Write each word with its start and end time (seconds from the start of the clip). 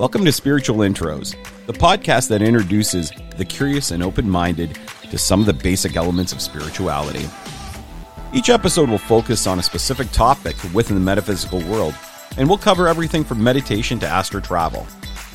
Welcome 0.00 0.24
to 0.24 0.32
Spiritual 0.32 0.78
Intros, 0.78 1.36
the 1.66 1.74
podcast 1.74 2.28
that 2.30 2.40
introduces 2.40 3.12
the 3.36 3.44
curious 3.44 3.90
and 3.90 4.02
open 4.02 4.30
minded 4.30 4.78
to 5.10 5.18
some 5.18 5.40
of 5.40 5.46
the 5.46 5.52
basic 5.52 5.94
elements 5.94 6.32
of 6.32 6.40
spirituality. 6.40 7.28
Each 8.32 8.48
episode 8.48 8.88
will 8.88 8.96
focus 8.96 9.46
on 9.46 9.58
a 9.58 9.62
specific 9.62 10.10
topic 10.10 10.56
within 10.72 10.94
the 10.94 11.02
metaphysical 11.02 11.60
world, 11.64 11.94
and 12.38 12.48
we'll 12.48 12.56
cover 12.56 12.88
everything 12.88 13.24
from 13.24 13.44
meditation 13.44 13.98
to 13.98 14.08
astral 14.08 14.42
travel. 14.42 14.86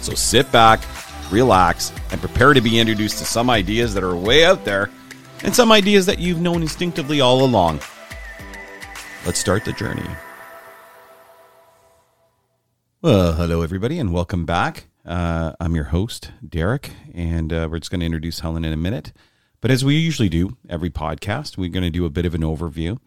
So 0.01 0.15
sit 0.15 0.51
back, 0.51 0.82
relax, 1.29 1.93
and 2.11 2.20
prepare 2.20 2.55
to 2.55 2.61
be 2.61 2.79
introduced 2.79 3.20
to 3.20 3.25
some 3.25 3.52
ideas 3.52 3.93
that 3.93 4.04
are 4.04 4.16
way 4.16 4.45
out 4.45 4.66
there 4.66 4.89
and 5.43 5.55
some 5.55 5.71
ideas 5.71 6.07
that 6.07 6.18
you've 6.18 6.41
known 6.41 6.63
instinctively 6.63 7.21
all 7.21 7.45
along. 7.45 7.82
Let's 9.27 9.38
start 9.38 9.63
the 9.63 9.73
journey. 9.73 10.07
Well, 13.05 13.33
hello, 13.33 13.61
everybody, 13.61 14.00
and 14.00 14.11
welcome 14.11 14.47
back. 14.47 14.87
Uh, 15.05 15.54
I'm 15.59 15.75
your 15.75 15.83
host, 15.83 16.32
Derek, 16.43 16.89
and 17.13 17.54
uh, 17.54 17.68
we're 17.69 17.77
just 17.77 17.91
going 17.91 18.00
to 18.00 18.05
introduce 18.07 18.39
Helen 18.39 18.65
in 18.65 18.73
a 18.73 18.77
minute. 18.77 19.13
But 19.61 19.69
as 19.69 19.86
we 19.86 19.96
usually 19.96 20.27
do 20.27 20.57
every 20.68 20.89
podcast, 20.89 21.55
we're 21.55 21.69
going 21.69 21.83
to 21.83 21.91
do 21.91 22.05
a 22.05 22.10
bit 22.10 22.25
of 22.25 22.33
an 22.33 22.41
overview. 22.41 22.97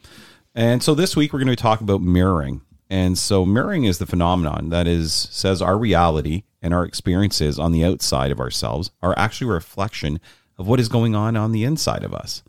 And 0.54 0.84
so 0.84 0.94
this 0.94 1.16
week, 1.16 1.32
we're 1.32 1.40
going 1.40 1.48
to 1.48 1.56
talk 1.56 1.80
about 1.80 2.00
mirroring. 2.00 2.60
And 2.88 3.18
so, 3.18 3.44
mirroring 3.44 3.86
is 3.86 3.98
the 3.98 4.06
phenomenon 4.06 4.68
that 4.68 4.86
is 4.86 5.12
says 5.12 5.60
our 5.60 5.76
reality 5.76 6.44
and 6.62 6.72
our 6.72 6.84
experiences 6.84 7.58
on 7.58 7.72
the 7.72 7.84
outside 7.84 8.30
of 8.30 8.38
ourselves 8.38 8.92
are 9.02 9.18
actually 9.18 9.50
a 9.50 9.54
reflection 9.54 10.20
of 10.58 10.68
what 10.68 10.78
is 10.78 10.88
going 10.88 11.16
on 11.16 11.36
on 11.36 11.50
the 11.50 11.64
inside 11.64 12.04
of 12.04 12.14
us. 12.14 12.44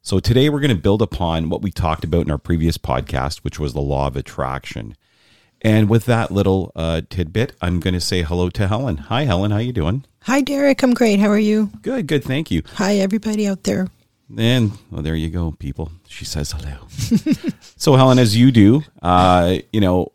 So 0.00 0.20
today 0.20 0.48
we're 0.48 0.60
going 0.60 0.74
to 0.74 0.82
build 0.82 1.02
upon 1.02 1.50
what 1.50 1.60
we 1.60 1.70
talked 1.70 2.04
about 2.04 2.24
in 2.24 2.30
our 2.30 2.38
previous 2.38 2.78
podcast, 2.78 3.40
which 3.40 3.58
was 3.58 3.74
the 3.74 3.82
law 3.82 4.06
of 4.06 4.16
attraction. 4.16 4.96
And 5.64 5.88
with 5.88 6.04
that 6.04 6.30
little 6.30 6.70
uh, 6.76 7.00
tidbit, 7.08 7.56
I'm 7.62 7.80
going 7.80 7.94
to 7.94 8.00
say 8.00 8.22
hello 8.22 8.50
to 8.50 8.68
Helen. 8.68 8.98
Hi, 8.98 9.24
Helen. 9.24 9.50
How 9.50 9.56
you 9.58 9.72
doing? 9.72 10.04
Hi, 10.24 10.42
Derek. 10.42 10.82
I'm 10.82 10.92
great. 10.92 11.18
How 11.20 11.28
are 11.28 11.38
you? 11.38 11.70
Good, 11.80 12.06
good. 12.06 12.22
Thank 12.22 12.50
you. 12.50 12.62
Hi, 12.74 12.96
everybody 12.96 13.48
out 13.48 13.62
there. 13.62 13.88
And 14.36 14.72
well, 14.90 15.02
there 15.02 15.14
you 15.14 15.30
go, 15.30 15.52
people. 15.52 15.90
She 16.06 16.26
says 16.26 16.52
hello. 16.52 16.86
so, 17.76 17.96
Helen, 17.96 18.18
as 18.18 18.36
you 18.36 18.50
do, 18.52 18.82
uh, 19.02 19.56
you 19.72 19.80
know, 19.80 20.12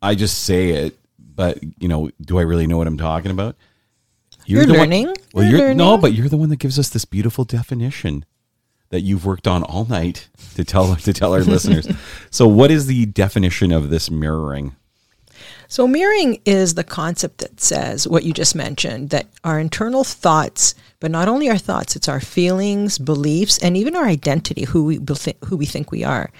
I 0.00 0.14
just 0.14 0.44
say 0.44 0.70
it, 0.70 0.98
but 1.18 1.58
you 1.78 1.88
know, 1.88 2.10
do 2.20 2.38
I 2.38 2.42
really 2.42 2.66
know 2.66 2.78
what 2.78 2.86
I'm 2.86 2.98
talking 2.98 3.30
about? 3.30 3.56
You're, 4.46 4.64
the 4.64 4.74
learning. 4.74 5.06
One, 5.08 5.16
well, 5.34 5.44
You're 5.44 5.52
you're, 5.52 5.60
learning. 5.60 5.78
no, 5.78 5.98
but 5.98 6.12
you're 6.12 6.28
the 6.28 6.36
one 6.36 6.50
that 6.50 6.56
gives 6.58 6.78
us 6.78 6.88
this 6.88 7.04
beautiful 7.04 7.44
definition 7.44 8.24
that 8.90 9.00
you've 9.00 9.26
worked 9.26 9.48
on 9.48 9.62
all 9.62 9.84
night 9.84 10.28
to 10.54 10.64
tell 10.64 10.94
to 10.96 11.12
tell 11.12 11.34
our 11.34 11.40
listeners. 11.44 11.88
So, 12.30 12.46
what 12.46 12.70
is 12.70 12.86
the 12.86 13.06
definition 13.06 13.72
of 13.72 13.90
this 13.90 14.10
mirroring? 14.10 14.76
So, 15.68 15.88
mirroring 15.88 16.40
is 16.44 16.74
the 16.74 16.84
concept 16.84 17.38
that 17.38 17.60
says 17.60 18.06
what 18.06 18.22
you 18.22 18.32
just 18.32 18.54
mentioned 18.54 19.10
that 19.10 19.26
our 19.42 19.58
internal 19.58 20.04
thoughts, 20.04 20.74
but 21.00 21.10
not 21.10 21.28
only 21.28 21.48
our 21.48 21.58
thoughts, 21.58 21.96
it's 21.96 22.08
our 22.08 22.20
feelings, 22.20 22.98
beliefs, 22.98 23.58
and 23.58 23.76
even 23.76 23.96
our 23.96 24.04
identity, 24.04 24.64
who 24.64 24.84
we, 24.84 25.00
who 25.46 25.56
we 25.56 25.66
think 25.66 25.90
we 25.90 26.04
are, 26.04 26.30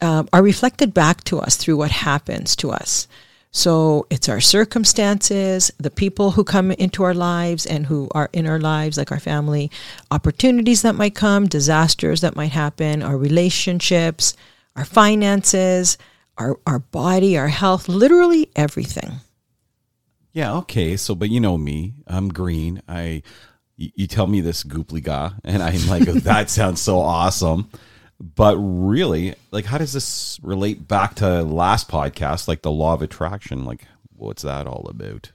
um, 0.00 0.28
are 0.32 0.42
reflected 0.42 0.94
back 0.94 1.22
to 1.24 1.38
us 1.38 1.56
through 1.56 1.76
what 1.76 1.90
happens 1.90 2.56
to 2.56 2.70
us. 2.70 3.06
So, 3.50 4.06
it's 4.08 4.30
our 4.30 4.40
circumstances, 4.40 5.70
the 5.76 5.90
people 5.90 6.30
who 6.30 6.42
come 6.42 6.70
into 6.70 7.02
our 7.02 7.12
lives 7.12 7.66
and 7.66 7.84
who 7.86 8.08
are 8.12 8.30
in 8.32 8.46
our 8.46 8.58
lives, 8.58 8.96
like 8.96 9.12
our 9.12 9.20
family, 9.20 9.70
opportunities 10.10 10.80
that 10.80 10.94
might 10.94 11.14
come, 11.14 11.46
disasters 11.46 12.22
that 12.22 12.36
might 12.36 12.52
happen, 12.52 13.02
our 13.02 13.18
relationships, 13.18 14.34
our 14.74 14.86
finances 14.86 15.98
our, 16.38 16.58
our 16.66 16.78
body, 16.78 17.36
our 17.36 17.48
health, 17.48 17.88
literally 17.88 18.50
everything. 18.56 19.12
Yeah, 20.32 20.54
okay. 20.58 20.96
So, 20.96 21.14
but 21.14 21.30
you 21.30 21.40
know 21.40 21.58
me, 21.58 21.94
I'm 22.06 22.28
green. 22.28 22.82
I, 22.88 23.22
you, 23.76 24.06
tell 24.06 24.26
me 24.26 24.40
this 24.40 24.64
goopliga, 24.64 25.38
and 25.44 25.62
I'm 25.62 25.86
like, 25.88 26.08
oh, 26.08 26.12
that 26.12 26.50
sounds 26.50 26.80
so 26.80 26.98
awesome. 26.98 27.68
But 28.18 28.56
really, 28.56 29.34
like, 29.50 29.64
how 29.64 29.78
does 29.78 29.92
this 29.92 30.38
relate 30.42 30.86
back 30.86 31.16
to 31.16 31.42
last 31.42 31.88
podcast, 31.88 32.48
like 32.48 32.62
the 32.62 32.70
law 32.70 32.94
of 32.94 33.02
attraction? 33.02 33.64
Like, 33.64 33.86
what's 34.16 34.42
that 34.42 34.66
all 34.66 34.86
about? 34.88 35.32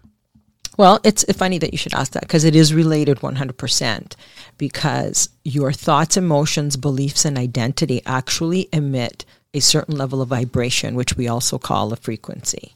Well, 0.77 0.99
it's 1.03 1.25
funny 1.33 1.57
that 1.57 1.73
you 1.73 1.77
should 1.77 1.95
ask 1.95 2.13
that 2.13 2.22
because 2.22 2.43
it 2.43 2.55
is 2.55 2.73
related 2.73 3.17
100% 3.17 4.16
because 4.59 5.29
your 5.43 5.73
thoughts, 5.73 6.17
emotions, 6.17 6.77
beliefs, 6.77 7.25
and 7.25 7.38
identity 7.38 8.01
actually 8.05 8.69
emit 8.72 9.25
a 9.57 9.62
certain 9.62 9.97
level 9.97 10.22
of 10.22 10.29
vibration, 10.29 10.95
which 10.95 11.18
we 11.18 11.28
also 11.28 11.57
call 11.57 11.91
a 11.91 11.95
frequency. 11.95 12.75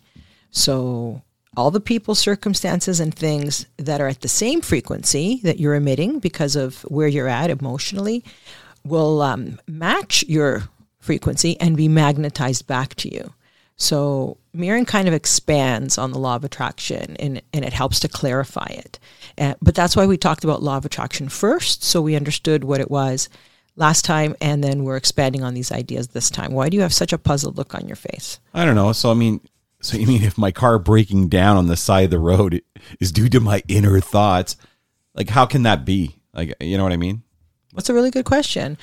So, 0.51 1.21
all 1.57 1.71
the 1.71 1.81
people, 1.81 2.15
circumstances, 2.15 2.99
and 2.99 3.13
things 3.13 3.65
that 3.77 3.99
are 3.99 4.07
at 4.07 4.21
the 4.21 4.27
same 4.27 4.61
frequency 4.61 5.41
that 5.43 5.59
you're 5.59 5.75
emitting 5.75 6.19
because 6.19 6.55
of 6.55 6.81
where 6.83 7.07
you're 7.07 7.27
at 7.27 7.49
emotionally 7.49 8.23
will 8.85 9.21
um, 9.21 9.59
match 9.67 10.23
your 10.27 10.63
frequency 10.99 11.59
and 11.59 11.75
be 11.75 11.87
magnetized 11.87 12.67
back 12.67 12.95
to 12.95 13.13
you. 13.13 13.33
So, 13.75 14.37
mirroring 14.53 14.85
kind 14.85 15.07
of 15.07 15.13
expands 15.13 15.97
on 15.97 16.11
the 16.11 16.19
law 16.19 16.35
of 16.35 16.43
attraction 16.43 17.15
and, 17.17 17.41
and 17.51 17.65
it 17.65 17.73
helps 17.73 17.99
to 18.01 18.07
clarify 18.07 18.67
it. 18.69 18.99
Uh, 19.37 19.55
but 19.61 19.75
that's 19.75 19.95
why 19.95 20.05
we 20.05 20.17
talked 20.17 20.43
about 20.43 20.61
law 20.61 20.77
of 20.77 20.85
attraction 20.85 21.29
first, 21.29 21.83
so 21.83 22.01
we 22.01 22.15
understood 22.15 22.63
what 22.63 22.79
it 22.79 22.91
was 22.91 23.27
last 23.75 24.03
time, 24.05 24.35
and 24.41 24.63
then 24.63 24.83
we're 24.83 24.97
expanding 24.97 25.43
on 25.43 25.53
these 25.53 25.71
ideas 25.71 26.09
this 26.09 26.29
time. 26.29 26.51
Why 26.53 26.69
do 26.69 26.75
you 26.77 26.81
have 26.83 26.93
such 26.93 27.13
a 27.13 27.17
puzzled 27.17 27.57
look 27.57 27.73
on 27.75 27.87
your 27.87 27.95
face? 27.95 28.39
I 28.53 28.65
don't 28.65 28.75
know. 28.75 28.91
So, 28.93 29.11
I 29.11 29.13
mean, 29.13 29.41
so 29.81 29.97
you 29.97 30.07
mean 30.07 30.23
if 30.23 30.37
my 30.37 30.51
car 30.51 30.77
breaking 30.79 31.29
down 31.29 31.57
on 31.57 31.67
the 31.67 31.77
side 31.77 32.05
of 32.05 32.11
the 32.11 32.19
road 32.19 32.61
is 32.99 33.11
due 33.11 33.29
to 33.29 33.39
my 33.39 33.63
inner 33.67 33.99
thoughts, 33.99 34.57
like 35.15 35.29
how 35.29 35.45
can 35.45 35.63
that 35.63 35.85
be? 35.85 36.15
Like, 36.33 36.53
you 36.59 36.77
know 36.77 36.83
what 36.83 36.93
I 36.93 36.97
mean? 36.97 37.23
That's 37.73 37.89
a 37.89 37.93
really 37.93 38.11
good 38.11 38.25
question. 38.25 38.77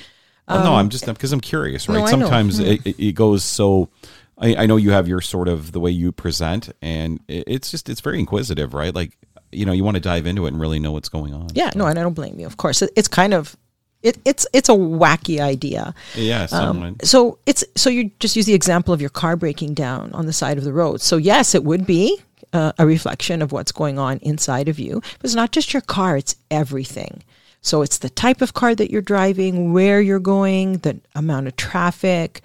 Well, 0.49 0.65
no, 0.65 0.75
I'm 0.77 0.89
just 0.89 1.05
because 1.07 1.33
I'm 1.33 1.41
curious, 1.43 1.89
right? 1.91 1.99
Um, 1.99 2.03
no, 2.21 2.27
Sometimes 2.27 2.59
Hmm. 2.59 2.65
it, 2.65 2.87
it 2.99 3.13
goes 3.15 3.45
so. 3.45 3.91
I, 4.39 4.55
I 4.55 4.67
know 4.67 4.77
you 4.77 4.93
have 4.93 5.07
your 5.09 5.21
sort 5.21 5.47
of 5.49 5.73
the 5.73 5.81
way 5.81 5.91
you 5.91 6.11
present, 6.11 6.71
and 6.81 7.21
it, 7.29 7.45
it's 7.47 7.71
just 7.71 7.89
it's 7.91 8.01
very 8.01 8.19
inquisitive, 8.19 8.73
right? 8.73 8.95
Like 8.95 9.19
you 9.53 9.67
know, 9.67 9.73
you 9.73 9.85
want 9.85 9.97
to 9.97 10.01
dive 10.01 10.27
into 10.27 10.47
it 10.47 10.49
and 10.53 10.61
really 10.61 10.79
know 10.79 10.93
what's 10.93 11.11
going 11.11 11.35
on. 11.35 11.49
Yeah, 11.55 11.71
no, 11.75 11.87
and 11.87 11.99
I 11.99 12.03
don't 12.03 12.15
blame 12.15 12.39
you. 12.41 12.47
Of 12.47 12.57
course, 12.57 12.81
it's 12.81 13.09
kind 13.09 13.35
of 13.35 13.57
it, 14.03 14.19
it's 14.25 14.47
it's 14.53 14.69
a 14.69 14.73
wacky 14.73 15.41
idea. 15.41 15.95
yeah. 16.15 16.47
Um, 16.53 16.97
so 17.03 17.39
it's 17.47 17.65
so 17.77 17.91
you 17.91 18.11
just 18.21 18.37
use 18.37 18.47
the 18.47 18.55
example 18.55 18.95
of 18.95 19.01
your 19.01 19.11
car 19.11 19.37
breaking 19.37 19.75
down 19.75 20.13
on 20.13 20.27
the 20.27 20.33
side 20.33 20.59
of 20.59 20.65
the 20.65 20.73
road. 20.73 21.01
So 21.01 21.17
yes, 21.17 21.55
it 21.55 21.65
would 21.65 21.87
be 21.87 22.21
uh, 22.53 22.73
a 22.79 22.87
reflection 22.87 23.43
of 23.43 23.53
what's 23.53 23.73
going 23.73 23.99
on 23.99 24.19
inside 24.19 24.69
of 24.69 24.79
you. 24.79 25.01
But 25.01 25.25
it's 25.25 25.35
not 25.35 25.53
just 25.53 25.73
your 25.73 25.83
car; 25.83 26.17
it's 26.17 26.37
everything. 26.51 27.23
So 27.61 27.83
it's 27.83 27.99
the 27.99 28.11
type 28.11 28.41
of 28.41 28.55
car 28.55 28.75
that 28.77 28.91
you're 28.91 29.03
driving, 29.03 29.73
where 29.73 30.01
you're 30.01 30.21
going, 30.21 30.79
the 30.79 31.01
amount 31.17 31.49
of 31.49 31.57
traffic, 31.57 32.43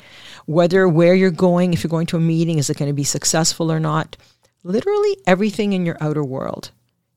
whether 0.47 0.87
where 0.87 1.13
you're 1.13 1.29
going, 1.29 1.71
if 1.71 1.83
you're 1.83 1.89
going 1.89 2.07
to 2.07 2.17
a 2.17 2.19
meeting, 2.19 2.57
is 2.57 2.69
it 2.69 2.77
going 2.77 2.89
to 2.89 2.95
be 2.95 3.03
successful 3.03 3.71
or 3.71 3.79
not? 3.79 4.17
Literally 4.63 5.17
everything 5.27 5.73
in 5.73 5.85
your 5.85 5.97
outer 6.01 6.23
world 6.23 6.71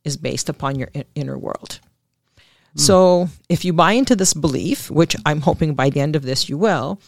is 0.04 0.16
based 0.18 0.50
upon 0.50 0.78
your 0.78 0.88
in- 0.92 1.04
inner 1.14 1.38
world. 1.38 1.80
Mm. 2.76 2.80
So 2.80 3.28
if 3.48 3.64
you 3.64 3.72
buy 3.72 3.92
into 3.92 4.14
this 4.14 4.34
belief, 4.34 4.90
which 4.90 5.16
I'm 5.24 5.40
hoping 5.40 5.74
by 5.74 5.90
the 5.90 6.00
end 6.00 6.16
of 6.16 6.22
this 6.22 6.48
you 6.48 6.58
will, 6.58 7.00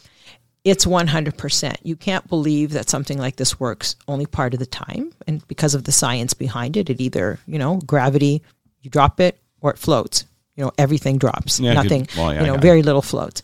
it's 0.65 0.85
100%. 0.85 1.77
You 1.83 1.97
can't 1.97 2.29
believe 2.29 2.73
that 2.73 2.91
something 2.91 3.19
like 3.19 3.37
this 3.37 3.61
works 3.61 3.97
only 4.07 4.27
part 4.27 4.55
of 4.55 4.61
the 4.61 4.67
time. 4.67 5.13
And 5.27 5.47
because 5.49 5.75
of 5.75 5.85
the 5.85 5.93
science 5.93 6.35
behind 6.35 6.77
it, 6.77 6.91
it 6.91 7.01
either, 7.01 7.39
you 7.47 7.59
know, 7.59 7.77
gravity, 7.87 8.43
you 8.81 8.91
drop 8.91 9.21
it 9.21 9.39
or 9.61 9.71
it 9.71 9.79
floats. 9.79 10.25
You 10.57 10.65
know, 10.65 10.73
everything 10.77 11.19
drops. 11.19 11.61
Yeah, 11.61 11.75
Nothing, 11.75 12.09
well, 12.17 12.35
yeah, 12.35 12.41
you 12.41 12.47
know, 12.47 12.55
got 12.55 12.65
it. 12.65 12.67
very 12.67 12.83
little 12.83 13.03
floats. 13.03 13.43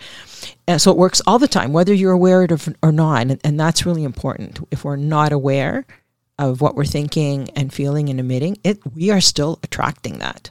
And 0.66 0.82
so 0.82 0.90
it 0.90 0.96
works 0.96 1.22
all 1.26 1.38
the 1.38 1.46
time, 1.46 1.72
whether 1.72 1.94
you're 1.94 2.12
aware 2.12 2.42
of 2.42 2.68
it 2.68 2.76
or 2.82 2.90
not. 2.90 3.22
And, 3.22 3.40
and 3.44 3.60
that's 3.60 3.86
really 3.86 4.02
important. 4.02 4.58
If 4.72 4.84
we're 4.84 4.96
not 4.96 5.32
aware 5.32 5.86
of 6.38 6.60
what 6.60 6.74
we're 6.74 6.84
thinking 6.84 7.50
and 7.50 7.72
feeling 7.72 8.08
and 8.08 8.18
emitting, 8.18 8.58
it 8.64 8.80
we 8.94 9.10
are 9.10 9.20
still 9.20 9.60
attracting 9.62 10.18
that. 10.18 10.50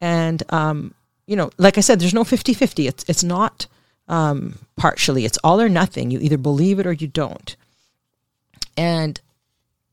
And 0.00 0.42
um, 0.52 0.94
you 1.26 1.36
know, 1.36 1.50
like 1.58 1.78
I 1.78 1.80
said, 1.80 2.00
there's 2.00 2.14
no 2.14 2.24
50-50. 2.24 2.88
It's 2.88 3.04
it's 3.08 3.24
not 3.24 3.66
um, 4.08 4.58
partially. 4.76 5.24
It's 5.24 5.38
all 5.42 5.60
or 5.60 5.68
nothing. 5.68 6.10
You 6.10 6.18
either 6.20 6.38
believe 6.38 6.78
it 6.78 6.86
or 6.86 6.92
you 6.92 7.08
don't. 7.08 7.56
And 8.76 9.20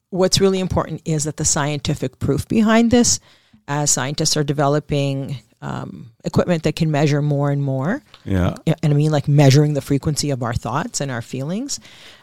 what's 0.09 0.39
really 0.39 0.59
important 0.59 1.01
is 1.05 1.23
that 1.23 1.37
the 1.37 1.45
scientific 1.45 2.19
proof 2.19 2.47
behind 2.47 2.91
this, 2.91 3.19
as 3.67 3.91
scientists 3.91 4.37
are 4.37 4.43
developing 4.43 5.37
um, 5.61 6.11
equipment 6.25 6.63
that 6.63 6.75
can 6.75 6.91
measure 6.91 7.21
more 7.21 7.49
and 7.49 7.63
more, 7.63 8.03
yeah. 8.25 8.55
and 8.65 8.93
I 8.93 8.95
mean 8.95 9.11
like 9.11 9.27
measuring 9.27 9.73
the 9.73 9.81
frequency 9.81 10.29
of 10.29 10.43
our 10.43 10.53
thoughts 10.53 10.99
and 10.99 11.09
our 11.09 11.21
feelings, 11.21 11.79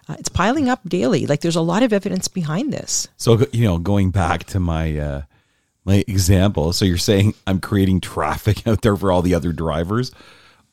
uh, 0.09 0.17
it's 0.19 0.29
piling 0.29 0.69
up 0.69 0.87
daily. 0.87 1.27
Like 1.27 1.41
there's 1.41 1.57
a 1.57 1.63
lot 1.63 1.83
of 1.83 1.93
evidence 1.93 2.29
behind 2.29 2.73
this. 2.73 3.09
So 3.17 3.47
you 3.53 3.65
know, 3.65 3.79
going 3.79 4.11
back 4.11 4.45
to 4.45 4.61
my 4.61 4.99
uh, 4.99 5.23
my 5.85 6.05
example, 6.07 6.73
so 6.73 6.85
you're 6.85 6.99
saying 6.99 7.35
I'm 7.47 7.61
creating 7.61 8.01
traffic 8.01 8.67
out 8.67 8.83
there 8.83 8.97
for 8.97 9.11
all 9.11 9.23
the 9.23 9.35
other 9.35 9.53
drivers, 9.53 10.13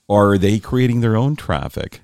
or 0.08 0.34
are 0.34 0.38
they 0.38 0.60
creating 0.60 1.02
their 1.02 1.16
own 1.16 1.36
traffic? 1.36 2.02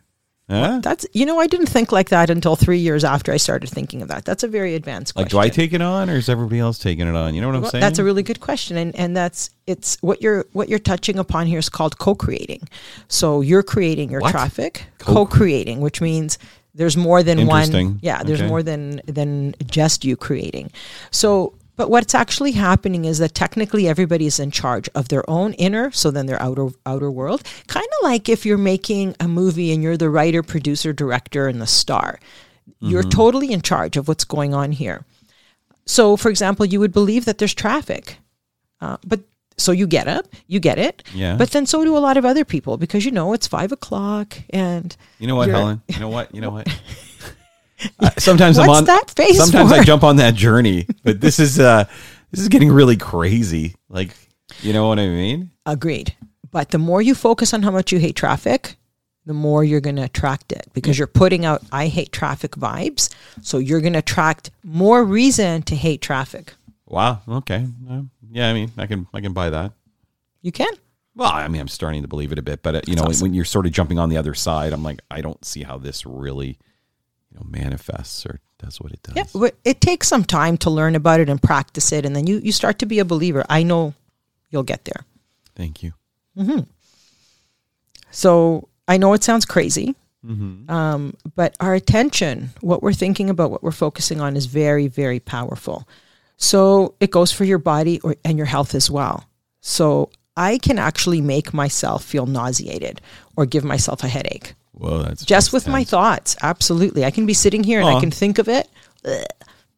Huh? 0.49 0.79
That's 0.83 1.05
you 1.13 1.25
know 1.25 1.39
I 1.39 1.47
didn't 1.47 1.67
think 1.67 1.91
like 1.93 2.09
that 2.09 2.29
until 2.29 2.57
three 2.57 2.77
years 2.77 3.05
after 3.05 3.31
I 3.31 3.37
started 3.37 3.69
thinking 3.69 4.01
of 4.01 4.09
that. 4.09 4.25
That's 4.25 4.43
a 4.43 4.47
very 4.47 4.75
advanced 4.75 5.15
Like, 5.15 5.27
question. 5.29 5.37
do 5.39 5.41
I 5.41 5.49
take 5.49 5.71
it 5.73 5.81
on, 5.81 6.09
or 6.09 6.15
is 6.17 6.27
everybody 6.27 6.59
else 6.59 6.77
taking 6.79 7.07
it 7.07 7.15
on? 7.15 7.33
You 7.33 7.39
know 7.41 7.47
what 7.47 7.55
I'm 7.55 7.61
Well, 7.61 7.71
saying? 7.71 7.81
That's 7.81 7.97
a 7.97 8.03
really 8.03 8.23
good 8.23 8.41
question, 8.41 8.75
and 8.77 8.93
and 8.95 9.15
that's 9.15 9.51
it's 9.67 9.97
what 10.01 10.21
you're 10.21 10.45
what 10.51 10.67
you're 10.67 10.79
touching 10.79 11.17
upon 11.17 11.47
here 11.47 11.59
is 11.59 11.69
called 11.69 11.97
co-creating. 11.97 12.67
So 13.07 13.39
you're 13.39 13.63
creating 13.63 14.11
your 14.11 14.19
What? 14.19 14.31
traffic, 14.31 14.85
Co- 14.99 15.13
co-creating, 15.13 15.79
which 15.79 16.01
means 16.01 16.37
there's 16.75 16.97
more 16.97 17.23
than 17.23 17.47
one. 17.47 17.99
Yeah, 18.01 18.21
there's 18.21 18.41
Okay. 18.41 18.49
more 18.49 18.61
than 18.63 19.01
than 19.05 19.55
just 19.65 20.03
you 20.05 20.15
creating. 20.17 20.71
So. 21.09 21.53
But 21.75 21.89
what's 21.89 22.13
actually 22.13 22.51
happening 22.51 23.05
is 23.05 23.17
that 23.17 23.33
technically 23.33 23.87
everybody 23.87 24.27
is 24.27 24.39
in 24.39 24.51
charge 24.51 24.89
of 24.93 25.07
their 25.07 25.27
own 25.29 25.53
inner, 25.53 25.91
so 25.91 26.11
then 26.11 26.27
their 26.27 26.41
outer 26.41 26.69
outer 26.85 27.09
world. 27.09 27.43
Kind 27.67 27.87
of 27.87 28.03
like 28.09 28.29
if 28.29 28.45
you're 28.45 28.57
making 28.57 29.15
a 29.19 29.27
movie 29.27 29.71
and 29.73 29.81
you're 29.81 29.97
the 29.97 30.09
writer, 30.09 30.43
producer, 30.43 30.93
director, 30.93 31.47
and 31.47 31.61
the 31.61 31.67
star. 31.67 32.19
You're 32.79 33.03
totally 33.03 33.51
in 33.51 33.61
charge 33.61 33.95
of 33.95 34.09
what's 34.09 34.25
going 34.25 34.53
on 34.53 34.73
here. 34.73 35.05
So, 35.85 36.17
for 36.17 36.29
example, 36.29 36.65
you 36.65 36.79
would 36.81 36.91
believe 36.91 37.25
that 37.25 37.37
there's 37.37 37.53
traffic, 37.53 38.17
uh, 38.81 38.97
but 39.05 39.21
so 39.57 39.71
you 39.71 39.87
get 39.87 40.07
up, 40.07 40.25
you 40.47 40.59
get 40.59 40.77
it, 40.77 41.03
Yeah. 41.13 41.35
But 41.37 41.51
then 41.51 41.65
so 41.65 41.83
do 41.83 41.95
a 41.95 41.99
lot 41.99 42.17
of 42.17 42.25
other 42.25 42.43
people 42.43 42.77
because 42.77 43.05
you 43.05 43.11
know 43.11 43.33
it's 43.33 43.47
five 43.47 43.71
o'clock 43.71 44.37
and 44.49 44.95
You 45.19 45.27
know 45.27 45.35
what, 45.35 45.49
Helen? 45.49 45.81
You 45.87 45.99
know 45.99 46.09
what? 46.09 46.33
You 46.35 46.41
know 46.41 46.51
what? 46.51 46.67
Uh, 47.99 48.09
sometimes 48.17 48.57
I'm 48.57 48.69
on 48.69 48.85
that 48.85 49.11
face 49.11 49.37
Sometimes 49.37 49.71
for? 49.71 49.77
I 49.77 49.83
jump 49.83 50.03
on 50.03 50.17
that 50.17 50.35
journey, 50.35 50.87
but 51.03 51.21
this 51.21 51.39
is 51.39 51.59
uh 51.59 51.85
this 52.31 52.39
is 52.39 52.49
getting 52.49 52.71
really 52.71 52.97
crazy. 52.97 53.75
Like, 53.89 54.15
you 54.61 54.73
know 54.73 54.87
what 54.87 54.99
I 54.99 55.07
mean? 55.07 55.51
agreed. 55.65 56.15
But 56.51 56.69
the 56.69 56.77
more 56.77 57.01
you 57.01 57.15
focus 57.15 57.53
on 57.53 57.63
how 57.63 57.71
much 57.71 57.91
you 57.91 57.99
hate 57.99 58.15
traffic, 58.15 58.75
the 59.25 59.33
more 59.33 59.63
you're 59.63 59.81
going 59.81 59.95
to 59.95 60.03
attract 60.03 60.51
it 60.51 60.67
because 60.73 60.97
you're 60.97 61.07
putting 61.07 61.45
out 61.45 61.63
"I 61.71 61.87
hate 61.87 62.11
traffic" 62.11 62.51
vibes. 62.51 63.13
So 63.41 63.57
you're 63.57 63.81
going 63.81 63.93
to 63.93 63.99
attract 63.99 64.51
more 64.63 65.03
reason 65.03 65.63
to 65.63 65.75
hate 65.75 66.01
traffic. 66.01 66.53
Wow. 66.85 67.21
Okay. 67.27 67.65
Yeah. 68.29 68.49
I 68.49 68.53
mean, 68.53 68.71
I 68.77 68.85
can 68.87 69.07
I 69.13 69.21
can 69.21 69.33
buy 69.33 69.49
that. 69.49 69.73
You 70.41 70.51
can. 70.51 70.71
Well, 71.15 71.31
I 71.31 71.47
mean, 71.47 71.61
I'm 71.61 71.67
starting 71.67 72.01
to 72.01 72.07
believe 72.07 72.31
it 72.31 72.39
a 72.39 72.41
bit, 72.41 72.63
but 72.63 72.75
uh, 72.75 72.81
you 72.87 72.95
know, 72.95 73.03
awesome. 73.03 73.25
when 73.25 73.33
you're 73.33 73.45
sort 73.45 73.65
of 73.65 73.71
jumping 73.71 73.99
on 73.99 74.09
the 74.09 74.17
other 74.17 74.33
side, 74.33 74.73
I'm 74.73 74.83
like, 74.83 74.99
I 75.11 75.21
don't 75.21 75.43
see 75.45 75.61
how 75.63 75.77
this 75.77 76.05
really, 76.05 76.57
you 77.33 77.39
know, 77.39 77.45
manifests 77.49 78.25
or 78.25 78.39
does 78.59 78.79
what 78.79 78.91
it 78.91 79.01
does. 79.03 79.15
Yeah, 79.33 79.49
it 79.65 79.81
takes 79.81 80.07
some 80.07 80.23
time 80.23 80.57
to 80.57 80.69
learn 80.69 80.95
about 80.95 81.19
it 81.19 81.29
and 81.29 81.41
practice 81.41 81.91
it, 81.91 82.05
and 82.05 82.15
then 82.15 82.27
you 82.27 82.39
you 82.39 82.51
start 82.51 82.79
to 82.79 82.85
be 82.85 82.99
a 82.99 83.05
believer. 83.05 83.43
I 83.49 83.63
know 83.63 83.93
you'll 84.49 84.63
get 84.63 84.85
there. 84.85 85.03
Thank 85.55 85.83
you. 85.83 85.93
So 88.11 88.67
I 88.87 88.97
know 88.97 89.13
it 89.13 89.23
sounds 89.23 89.45
crazy, 89.45 89.95
Mm-hmm. 90.25 90.71
um, 90.71 91.17
but 91.35 91.53
our 91.59 91.73
attention, 91.73 92.51
what 92.61 92.81
we're 92.81 92.93
thinking 92.93 93.29
about, 93.29 93.51
what 93.51 93.61
we're 93.61 93.71
focusing 93.71 94.21
on, 94.21 94.37
is 94.37 94.45
very, 94.45 94.87
very 94.87 95.19
powerful. 95.19 95.85
So 96.37 96.95
it 97.01 97.11
goes 97.11 97.31
for 97.31 97.43
your 97.43 97.57
body 97.57 97.99
or, 98.01 98.15
and 98.23 98.37
your 98.37 98.47
health 98.47 98.73
as 98.73 98.89
well. 98.89 99.25
So 99.59 100.09
I 100.37 100.59
can 100.59 100.79
actually 100.79 101.19
make 101.19 101.53
myself 101.53 102.05
feel 102.05 102.25
nauseated 102.25 103.01
or 103.35 103.45
give 103.45 103.65
myself 103.65 104.01
a 104.03 104.07
headache 104.07 104.53
Whoa, 104.73 105.03
that's 105.03 105.23
just 105.23 105.53
with 105.53 105.67
my 105.67 105.83
thoughts. 105.83 106.35
Absolutely, 106.41 107.05
I 107.05 107.11
can 107.11 107.25
be 107.25 107.33
sitting 107.33 107.63
here 107.63 107.79
and. 107.79 107.89
I 107.89 107.99
can 107.99 108.11
think 108.11 108.39
of 108.39 108.47
it. 108.49 108.67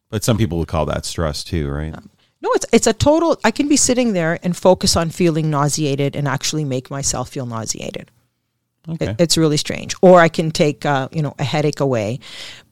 But 0.08 0.24
some 0.24 0.38
people 0.38 0.58
would 0.58 0.68
call 0.68 0.86
that 0.86 1.04
stress 1.04 1.44
too, 1.44 1.68
right? 1.68 1.94
No, 2.40 2.50
it's 2.54 2.66
it's 2.72 2.86
a 2.86 2.92
total. 2.92 3.38
I 3.44 3.50
can 3.50 3.68
be 3.68 3.76
sitting 3.76 4.12
there 4.12 4.38
and 4.42 4.56
focus 4.56 4.96
on 4.96 5.10
feeling 5.10 5.50
nauseated 5.50 6.14
and 6.16 6.28
actually 6.28 6.64
make 6.64 6.90
myself 6.90 7.28
feel 7.28 7.46
nauseated. 7.46 8.10
Okay. 8.88 9.06
It- 9.10 9.16
it's 9.20 9.36
really 9.36 9.56
strange. 9.56 9.94
Or 10.00 10.20
I 10.20 10.28
can 10.28 10.50
take 10.50 10.86
uh, 10.86 11.08
you 11.12 11.22
know 11.22 11.34
a 11.38 11.44
headache 11.44 11.80
away, 11.80 12.20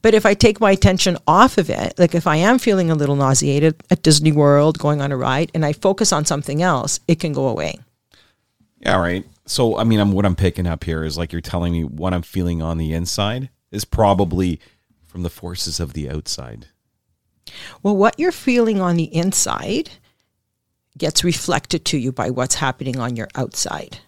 but 0.00 0.15
if 0.15 0.25
I 0.25 0.35
take 0.35 0.61
my 0.61 0.71
attention 0.71 1.19
off 1.26 1.59
of 1.59 1.69
it, 1.71 1.99
like 1.99 2.15
if 2.15 2.26
I 2.26 2.37
am 2.37 2.59
feeling 2.59 2.91
a 2.91 2.94
little 2.94 3.17
nauseated 3.17 3.82
at 3.91 4.03
Disney 4.03 4.31
World 4.32 4.79
going 4.79 5.03
on 5.03 5.11
a 5.12 5.17
ride, 5.17 5.50
and 5.55 5.65
I 5.67 5.73
focus 5.73 6.12
on 6.12 6.25
something 6.25 6.62
else, 6.62 7.00
it 7.09 7.19
can 7.21 7.32
go 7.32 7.49
away. 7.49 7.81
Yeah, 8.81 8.97
right. 9.00 9.26
So, 9.46 9.76
I 9.76 9.85
mean, 9.85 10.00
I'm 10.00 10.12
what 10.12 10.25
I'm 10.25 10.37
picking 10.37 10.67
up 10.67 10.85
here 10.85 11.05
is 11.05 11.19
like 11.19 11.32
you're 11.32 11.41
telling 11.41 11.73
me 11.73 11.85
what 11.85 12.14
I'm 12.14 12.23
feeling 12.23 12.62
on 12.62 12.79
the 12.79 12.93
inside 12.93 13.50
is 13.70 13.85
probably 13.85 14.61
from 15.05 15.23
the 15.23 15.31
forces 15.31 15.81
of 15.81 15.93
the 15.93 16.08
outside. 16.11 16.69
Well, 17.82 17.96
what 17.96 18.19
you're 18.19 18.32
feeling 18.32 18.81
on 18.81 18.96
the 18.96 19.14
inside 19.14 19.91
gets 20.96 21.25
reflected 21.25 21.85
to 21.87 21.99
you 21.99 22.12
by 22.12 22.31
what's 22.31 22.55
happening 22.56 22.99
on 22.99 23.17
your 23.17 23.29
outside. 23.35 23.99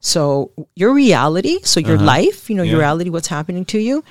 So 0.00 0.52
your 0.74 0.92
reality, 0.92 1.60
so 1.62 1.80
your 1.80 1.96
uh-huh. 1.96 2.04
life, 2.04 2.50
you 2.50 2.56
know, 2.56 2.62
your 2.62 2.78
reality, 2.78 3.08
what's 3.08 3.28
happening 3.28 3.64
to 3.66 3.78
you, 3.78 4.04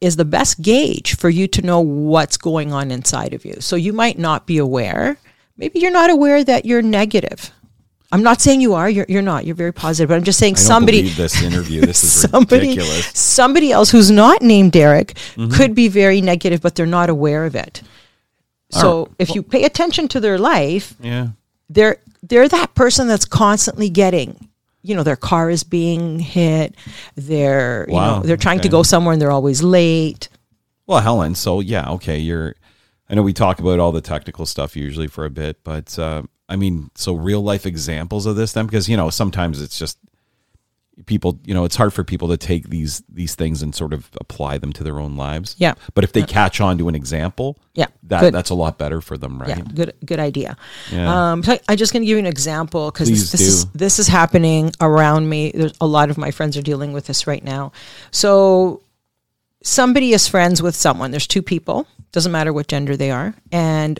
is 0.00 0.16
the 0.16 0.24
best 0.24 0.62
gauge 0.62 1.16
for 1.16 1.28
you 1.28 1.48
to 1.48 1.62
know 1.62 1.80
what's 1.80 2.36
going 2.36 2.72
on 2.72 2.90
inside 2.90 3.34
of 3.34 3.44
you. 3.44 3.56
So 3.60 3.76
you 3.76 3.92
might 3.92 4.18
not 4.18 4.46
be 4.46 4.58
aware. 4.58 5.16
Maybe 5.56 5.80
you're 5.80 5.90
not 5.90 6.10
aware 6.10 6.44
that 6.44 6.64
you're 6.64 6.82
negative. 6.82 7.52
I'm 8.12 8.22
not 8.22 8.40
saying 8.42 8.60
you 8.60 8.74
are. 8.74 8.88
You're, 8.90 9.06
you're 9.08 9.22
not. 9.22 9.46
You're 9.46 9.54
very 9.56 9.72
positive. 9.72 10.08
But 10.10 10.16
I'm 10.16 10.22
just 10.24 10.38
saying 10.38 10.56
somebody 10.56 11.08
this 11.08 11.42
interview. 11.42 11.80
This 11.80 12.04
is 12.04 12.12
somebody 12.30 12.68
ridiculous. 12.68 13.06
somebody 13.18 13.72
else 13.72 13.90
who's 13.90 14.10
not 14.10 14.42
named 14.42 14.72
Derek 14.72 15.16
could 15.52 15.74
be 15.74 15.88
very 15.88 16.20
negative, 16.20 16.60
but 16.60 16.74
they're 16.74 16.86
not 16.86 17.08
aware 17.10 17.46
of 17.46 17.54
it. 17.56 17.82
So 18.70 19.10
if 19.18 19.34
you 19.34 19.42
pay 19.42 19.64
attention 19.64 20.08
to 20.08 20.20
their 20.20 20.38
life, 20.38 20.94
Yeah. 21.00 21.28
they're 21.68 21.98
they're 22.22 22.48
that 22.48 22.74
person 22.74 23.08
that's 23.08 23.24
constantly 23.24 23.88
getting, 23.90 24.48
you 24.82 24.94
know, 24.94 25.02
their 25.02 25.16
car 25.16 25.50
is 25.50 25.64
being 25.64 26.18
hit. 26.20 26.74
They're 27.16 27.84
you 27.88 27.94
Wow, 27.94 28.16
know 28.18 28.22
they're 28.22 28.36
trying 28.36 28.60
to 28.60 28.68
go 28.68 28.82
somewhere 28.82 29.12
and 29.12 29.20
they're 29.20 29.30
always 29.30 29.62
late. 29.62 30.28
Well, 30.86 31.00
Helen, 31.00 31.34
so 31.34 31.60
yeah, 31.60 31.88
okay, 31.92 32.18
you're 32.18 32.54
I 33.10 33.14
know 33.14 33.22
we 33.22 33.32
talk 33.34 33.58
about 33.58 33.78
all 33.78 33.92
the 33.92 34.00
technical 34.00 34.46
stuff 34.46 34.74
usually 34.76 35.06
for 35.06 35.24
a 35.26 35.30
bit, 35.30 35.58
but 35.64 35.98
uh, 35.98 36.22
I 36.52 36.56
mean, 36.56 36.90
so 36.94 37.14
real 37.14 37.42
life 37.42 37.64
examples 37.66 38.26
of 38.26 38.36
this 38.36 38.52
then 38.52 38.66
because 38.66 38.88
you 38.88 38.96
know, 38.96 39.10
sometimes 39.10 39.60
it's 39.62 39.78
just 39.78 39.98
people, 41.06 41.38
you 41.44 41.54
know, 41.54 41.64
it's 41.64 41.76
hard 41.76 41.92
for 41.92 42.04
people 42.04 42.28
to 42.28 42.36
take 42.36 42.68
these 42.68 43.02
these 43.08 43.34
things 43.34 43.62
and 43.62 43.74
sort 43.74 43.92
of 43.94 44.10
apply 44.20 44.58
them 44.58 44.72
to 44.74 44.84
their 44.84 45.00
own 45.00 45.16
lives. 45.16 45.56
Yeah. 45.58 45.74
But 45.94 46.04
if 46.04 46.12
they 46.12 46.22
catch 46.22 46.60
on 46.60 46.76
to 46.78 46.88
an 46.88 46.94
example, 46.94 47.56
Yeah, 47.74 47.86
that 48.04 48.20
good. 48.20 48.34
that's 48.34 48.50
a 48.50 48.54
lot 48.54 48.76
better 48.78 49.00
for 49.00 49.16
them, 49.16 49.40
right? 49.40 49.56
Yeah, 49.56 49.62
good 49.74 49.94
good 50.04 50.20
idea. 50.20 50.56
Yeah. 50.92 51.32
Um, 51.32 51.42
so 51.42 51.58
I'm 51.68 51.78
just 51.78 51.92
going 51.92 52.02
to 52.02 52.06
give 52.06 52.16
you 52.16 52.18
an 52.18 52.26
example 52.26 52.90
because 52.90 53.08
this, 53.08 53.32
this 53.32 53.40
is 53.40 53.66
this 53.70 53.98
is 53.98 54.08
happening 54.08 54.72
around 54.80 55.28
me. 55.28 55.52
There's 55.54 55.74
a 55.80 55.86
lot 55.86 56.10
of 56.10 56.18
my 56.18 56.30
friends 56.30 56.56
are 56.58 56.62
dealing 56.62 56.92
with 56.92 57.06
this 57.06 57.26
right 57.26 57.42
now. 57.42 57.72
So 58.10 58.82
somebody 59.62 60.12
is 60.12 60.28
friends 60.28 60.60
with 60.60 60.74
someone. 60.74 61.10
There's 61.10 61.26
two 61.26 61.42
people. 61.42 61.86
Doesn't 62.12 62.32
matter 62.32 62.52
what 62.52 62.68
gender 62.68 62.94
they 62.96 63.10
are, 63.10 63.34
and 63.50 63.98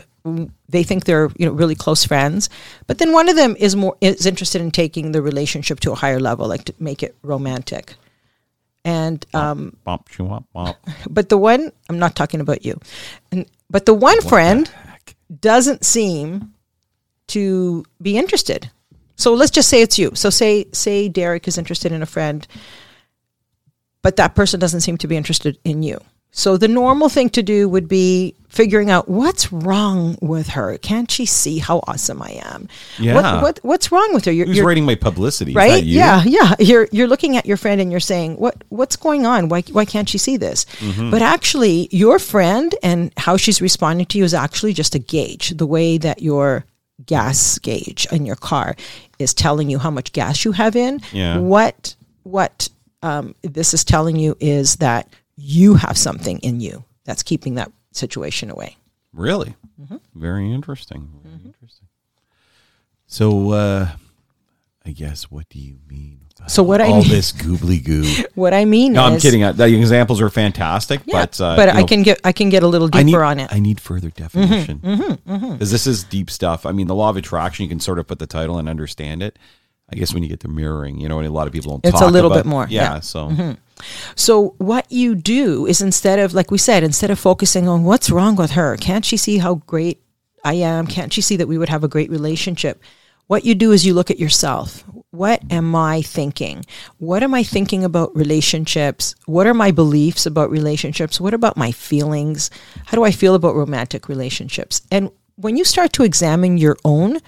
they 0.69 0.83
think 0.83 1.05
they're 1.05 1.31
you 1.37 1.47
know 1.47 1.53
really 1.53 1.75
close 1.75 2.05
friends. 2.05 2.49
But 2.87 2.99
then 2.99 3.13
one 3.13 3.29
of 3.29 3.37
them 3.37 3.57
is 3.59 3.77
more 3.77 3.97
is 4.01 4.27
interested 4.27 4.61
in 4.61 4.71
taking 4.71 5.13
the 5.13 5.23
relationship 5.23 5.81
to 5.81 5.93
a 5.93 5.95
higher 5.95 6.21
level, 6.21 6.49
like 6.49 6.65
to 6.65 6.75
make 6.79 7.03
it 7.03 7.17
romantic. 7.23 7.95
And 8.85 9.25
um, 9.33 9.77
Bump, 9.85 10.09
womp, 10.09 10.45
womp. 10.55 10.77
but 11.09 11.29
the 11.29 11.39
one 11.39 11.71
I'm 11.89 11.99
not 11.99 12.17
talking 12.17 12.41
about 12.41 12.65
you, 12.65 12.81
and 13.31 13.47
but 13.71 13.87
the 13.87 13.95
one 13.95 14.21
friend 14.23 14.67
Heck. 14.69 15.15
doesn't 15.41 15.85
seem 15.85 16.53
to 17.29 17.85
be 18.01 18.17
interested. 18.17 18.71
So 19.17 19.35
let's 19.35 19.53
just 19.53 19.69
say 19.69 19.83
it's 19.83 19.99
you. 19.99 20.11
So 20.15 20.31
say 20.31 20.67
say 20.73 21.09
Derek 21.09 21.47
is 21.47 21.59
interested 21.59 21.93
in 21.93 22.03
a 22.03 22.07
friend, 22.07 22.47
but 24.03 24.17
that 24.17 24.35
person 24.35 24.59
doesn't 24.59 24.81
seem 24.81 24.99
to 24.99 25.07
be 25.07 25.17
interested 25.17 25.59
in 25.65 25.83
you. 25.83 26.01
So 26.35 26.57
the 26.57 26.69
normal 26.69 27.11
thing 27.11 27.29
to 27.31 27.43
do 27.43 27.69
would 27.69 27.89
be 27.89 28.35
figuring 28.49 28.91
out 28.91 29.07
what's 29.07 29.53
wrong 29.53 30.17
with 30.23 30.49
her. 30.49 30.79
Can't 30.79 31.11
she 31.11 31.27
see 31.27 31.59
how 31.59 31.83
awesome 31.87 32.23
I 32.23 32.41
am? 32.43 32.69
Yeah. 32.99 33.15
What, 33.15 33.43
what 33.43 33.61
what's 33.63 33.93
wrong 33.93 34.15
with 34.15 34.25
her? 34.25 34.33
You're, 34.33 34.47
Who's 34.47 34.57
you're- 34.57 34.67
rating 34.67 34.87
my 34.87 34.95
publicity? 34.95 35.53
Right? 35.53 35.85
Yeah, 35.85 36.23
yeah. 36.25 36.55
You're 36.59 36.89
you're 36.91 37.07
looking 37.07 37.37
at 37.37 37.45
your 37.45 37.59
friend 37.59 37.83
and 37.83 37.91
you're 37.91 38.01
saying, 38.01 38.37
"What 38.37 38.65
what's 38.71 38.97
going 38.97 39.27
on? 39.27 39.51
Why 39.51 39.61
why 39.73 39.85
can't 39.85 40.09
she 40.09 40.17
see 40.17 40.39
this?" 40.39 40.65
Mm-hmm. 40.81 41.11
But 41.11 41.21
actually, 41.21 41.89
your 41.91 42.19
friend 42.19 42.75
and 42.83 43.13
how 43.19 43.37
she's 43.37 43.61
responding 43.61 44.07
to 44.07 44.19
you 44.19 44.25
is 44.25 44.33
actually 44.35 44.73
just 44.73 44.95
a 44.95 44.99
gauge. 44.99 45.51
The 45.51 45.67
way 45.67 45.99
that 45.99 46.23
your 46.23 46.65
gas 47.05 47.59
gauge 47.59 48.07
in 48.11 48.25
your 48.25 48.37
car 48.37 48.75
is 49.19 49.35
telling 49.35 49.69
you 49.69 49.79
how 49.79 49.91
much 49.91 50.13
gas 50.13 50.47
you 50.47 50.53
have 50.53 50.77
in. 50.77 51.01
Yeah. 51.13 51.39
What 51.39 51.95
what 52.23 52.71
um, 53.03 53.35
this 53.43 53.75
is 53.75 53.85
telling 53.85 54.17
you 54.17 54.35
is 54.41 54.77
that 54.77 55.09
you 55.37 55.75
have 55.75 55.97
something 55.99 56.39
in 56.41 56.61
you 56.61 56.85
that's 57.05 57.23
keeping 57.23 57.55
that 57.57 57.71
situation 57.93 58.51
away. 58.51 58.77
Really? 59.13 59.55
Mm-hmm. 59.81 59.97
Very 60.15 60.53
interesting. 60.53 61.09
Very 61.23 61.37
interesting. 61.45 61.89
So, 63.07 63.51
uh, 63.53 63.89
I 64.87 64.91
guess, 64.91 65.31
what 65.31 65.49
do 65.49 65.59
you 65.59 65.79
mean? 65.89 66.21
So 66.49 66.63
what 66.65 66.81
I 66.81 66.89
all 66.89 67.03
mean- 67.03 67.09
this 67.11 67.31
goobly 67.31 67.85
goo. 67.85 68.25
What 68.35 68.53
I 68.55 68.65
mean 68.65 68.95
No, 68.95 69.05
I'm 69.05 69.21
kidding. 69.21 69.43
The 69.43 69.65
examples 69.79 70.21
are 70.21 70.29
fantastic, 70.31 71.03
Yeah, 71.05 71.21
but 71.27 71.41
uh, 71.41 71.55
but 71.55 71.69
I 71.69 71.81
know, 71.83 71.87
can 71.87 72.03
get 72.03 72.21
I 72.25 72.33
can 72.33 72.49
get 72.49 72.63
a 72.65 72.67
little 72.67 72.89
deeper 72.89 73.05
need, 73.05 73.15
on 73.15 73.39
it. 73.39 73.45
Mm-hmm, 73.49 73.55
I 73.55 73.61
need 73.61 73.79
further 73.81 74.11
definition 74.11 74.79
because 74.79 75.71
this 75.71 75.87
is 75.87 76.03
deep 76.03 76.31
stuff. 76.31 76.67
I 76.67 76.73
mean, 76.73 76.89
the 76.89 76.95
law 76.97 77.11
of 77.11 77.17
attraction. 77.17 77.63
You 77.65 77.69
can 77.69 77.79
sort 77.79 77.99
of 78.01 78.09
put 78.09 78.19
the 78.19 78.27
title 78.27 78.59
and 78.59 78.69
understand 78.69 79.23
it. 79.23 79.39
I 79.93 79.95
guess 79.95 80.13
when 80.15 80.23
you 80.25 80.29
get 80.29 80.41
the 80.41 80.49
mirroring, 80.49 80.99
you 80.99 81.09
know, 81.09 81.19
and 81.19 81.29
a 81.29 81.31
lot 81.31 81.47
of 81.47 81.53
people 81.53 81.79
don't. 81.79 81.93
It's 81.93 82.01
a 82.03 82.09
little 82.09 82.33
about- 82.33 82.45
bit 82.45 82.49
more, 82.49 82.67
Yeah. 82.69 82.95
yeah. 82.95 83.01
So, 83.01 83.57
So 84.15 84.55
what 84.59 84.91
you 84.91 85.15
do 85.15 85.67
is 85.67 85.81
instead 85.81 86.19
of 86.19 86.35
like 86.35 86.51
we 86.51 86.59
said, 86.59 86.83
instead 86.83 87.11
of 87.11 87.19
focusing 87.19 87.69
on 87.69 87.85
what's 87.85 88.11
wrong 88.11 88.37
with 88.37 88.53
her, 88.53 88.77
can't 88.77 89.05
she 89.05 89.17
see 89.17 89.39
how 89.39 89.57
great 89.67 90.03
I 90.45 90.55
am? 90.55 90.87
Can't 90.87 91.13
she 91.13 91.21
see 91.21 91.37
that 91.37 91.49
we 91.49 91.59
would 91.59 91.69
have 91.69 91.85
a 91.85 91.89
great 91.89 92.11
relationship? 92.11 92.83
What 93.27 93.45
you 93.45 93.55
do 93.55 93.73
is 93.73 93.87
you 93.87 93.95
look 93.95 94.11
at 94.11 94.19
yourself. 94.19 94.85
What 95.11 95.43
am 95.51 95.75
I 95.75 96.03
thinking? 96.03 96.67
What 96.99 97.23
am 97.23 97.35
I 97.35 97.43
thinking 97.43 97.85
about 97.85 98.15
relationships? 98.15 99.15
What 99.27 99.47
are 99.47 99.55
my 99.55 99.71
beliefs 99.71 100.27
about 100.27 100.51
relationships? 100.51 101.21
What 101.21 101.35
about 101.35 101.57
my 101.57 101.73
feelings? 101.73 102.51
How 102.87 102.97
do 102.97 103.05
I 103.05 103.11
feel 103.11 103.35
about 103.35 103.55
romantic 103.55 104.09
relationships? 104.09 104.83
And 104.91 105.11
when 105.37 105.57
you 105.57 105.65
start 105.65 105.93
to 105.95 106.03
examine 106.03 106.59
your 106.59 106.77
own 106.85 107.21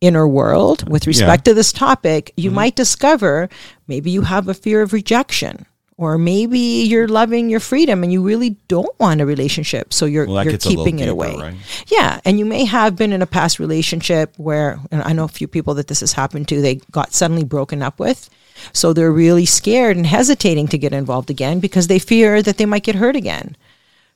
inner 0.00 0.28
world 0.28 0.88
with 0.88 1.06
respect 1.06 1.44
to 1.46 1.54
this 1.54 1.72
topic, 1.72 2.32
you 2.36 2.50
mm-hmm. 2.50 2.56
might 2.56 2.76
discover 2.76 3.48
maybe 3.86 4.10
you 4.10 4.22
have 4.22 4.48
a 4.48 4.54
fear 4.54 4.82
of 4.82 4.92
rejection 4.92 5.66
or 6.02 6.18
maybe 6.18 6.58
you're 6.90 7.08
loving 7.08 7.48
your 7.48 7.60
freedom 7.60 8.02
and 8.02 8.12
you 8.12 8.20
really 8.30 8.50
don't 8.68 8.94
want 8.98 9.20
a 9.20 9.26
relationship 9.26 9.92
so 9.92 10.04
you're 10.06 10.26
Well, 10.26 10.44
you're 10.44 10.58
keeping 10.58 10.98
it 10.98 11.06
deeper, 11.06 11.12
away. 11.12 11.34
right? 11.36 11.54
yeah 11.96 12.20
and 12.24 12.38
you 12.40 12.44
may 12.44 12.64
have 12.64 12.96
been 12.96 13.12
in 13.12 13.22
a 13.22 13.26
past 13.38 13.58
relationship 13.58 14.34
where 14.36 14.78
and 14.90 15.02
i 15.02 15.12
know 15.12 15.24
a 15.24 15.28
few 15.40 15.48
people 15.56 15.74
that 15.74 15.86
this 15.86 16.00
has 16.00 16.12
happened 16.12 16.46
to 16.48 16.60
they 16.60 16.76
got 16.90 17.12
suddenly 17.12 17.44
broken 17.44 17.82
up 17.82 17.98
with 17.98 18.28
so 18.72 18.92
they're 18.92 19.10
really 19.26 19.46
scared 19.46 19.96
and 19.96 20.06
hesitating 20.06 20.68
to 20.68 20.78
get 20.78 20.92
involved 20.92 21.30
again 21.30 21.58
because 21.60 21.86
they 21.88 21.98
fear 21.98 22.42
that 22.42 22.58
they 22.58 22.66
might 22.66 22.84
get 22.84 22.94
hurt 22.94 23.16
again. 23.16 23.56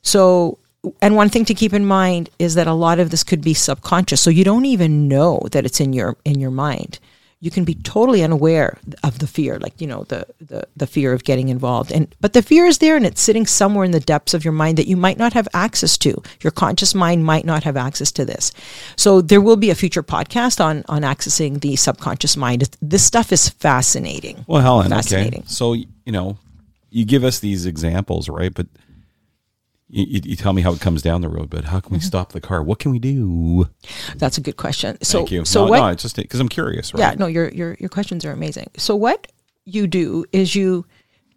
So 0.01 0.59
and 1.01 1.15
one 1.15 1.29
thing 1.29 1.43
to 1.45 1.53
keep 1.53 1.73
in 1.73 1.85
mind 1.85 2.29
is 2.39 2.55
that 2.55 2.67
a 2.67 2.73
lot 2.73 2.99
of 2.99 3.09
this 3.09 3.23
could 3.23 3.41
be 3.41 3.53
subconscious 3.53 4.21
so 4.21 4.29
you 4.29 4.45
don't 4.45 4.65
even 4.65 5.07
know 5.09 5.41
that 5.51 5.65
it's 5.65 5.81
in 5.81 5.91
your 5.91 6.15
in 6.23 6.39
your 6.39 6.51
mind 6.51 6.99
you 7.39 7.51
can 7.51 7.63
be 7.63 7.75
totally 7.75 8.23
unaware 8.23 8.79
of 9.03 9.19
the 9.19 9.27
fear 9.27 9.59
like 9.59 9.79
you 9.79 9.85
know 9.87 10.03
the, 10.05 10.25
the 10.41 10.63
the 10.75 10.87
fear 10.87 11.13
of 11.13 11.23
getting 11.23 11.49
involved 11.49 11.91
and 11.91 12.15
but 12.19 12.33
the 12.33 12.41
fear 12.41 12.65
is 12.65 12.79
there 12.79 12.95
and 12.95 13.05
it's 13.05 13.21
sitting 13.21 13.45
somewhere 13.45 13.85
in 13.85 13.91
the 13.91 13.99
depths 13.99 14.33
of 14.33 14.43
your 14.43 14.53
mind 14.53 14.77
that 14.77 14.87
you 14.87 14.97
might 14.97 15.19
not 15.19 15.33
have 15.33 15.47
access 15.53 15.97
to 15.99 16.19
your 16.41 16.49
conscious 16.51 16.95
mind 16.95 17.23
might 17.23 17.45
not 17.45 17.63
have 17.63 17.77
access 17.77 18.11
to 18.11 18.25
this 18.25 18.51
so 18.95 19.21
there 19.21 19.39
will 19.41 19.55
be 19.55 19.69
a 19.69 19.75
future 19.75 20.01
podcast 20.01 20.59
on 20.63 20.83
on 20.89 21.03
accessing 21.03 21.61
the 21.61 21.75
subconscious 21.75 22.35
mind 22.35 22.67
this 22.81 23.03
stuff 23.03 23.31
is 23.31 23.49
fascinating 23.49 24.43
Well, 24.47 24.61
Helen, 24.61 24.89
Fascinating. 24.89 25.41
okay. 25.41 25.47
So, 25.47 25.73
you 25.73 25.85
know, 26.11 26.37
you 26.89 27.05
give 27.05 27.23
us 27.23 27.39
these 27.39 27.65
examples, 27.67 28.29
right? 28.29 28.53
But 28.53 28.65
you, 29.89 30.21
you, 30.23 30.35
tell 30.35 30.53
me 30.53 30.61
how 30.61 30.73
it 30.73 30.81
comes 30.81 31.01
down 31.01 31.21
the 31.21 31.29
road, 31.29 31.49
but 31.49 31.65
how 31.65 31.79
can 31.79 31.93
we 31.93 31.99
stop 31.99 32.33
the 32.33 32.41
car? 32.41 32.61
What 32.61 32.79
can 32.79 32.91
we 32.91 32.99
do? 32.99 33.69
that's 34.17 34.37
a 34.37 34.41
good 34.41 34.57
question 34.57 34.97
so 35.01 35.19
Thank 35.19 35.31
you. 35.31 35.45
so 35.45 35.65
no, 35.65 35.71
what 35.71 35.79
no, 35.79 35.87
it's 35.87 36.03
just 36.03 36.17
because 36.17 36.39
I'm 36.39 36.49
curious, 36.49 36.93
right? 36.93 36.99
Yeah, 36.99 37.15
no, 37.17 37.27
your 37.27 37.49
your 37.49 37.77
your 37.79 37.89
questions 37.89 38.25
are 38.25 38.31
amazing. 38.31 38.69
So 38.77 38.95
what 38.95 39.31
you 39.65 39.87
do 39.87 40.25
is 40.31 40.55
you 40.55 40.85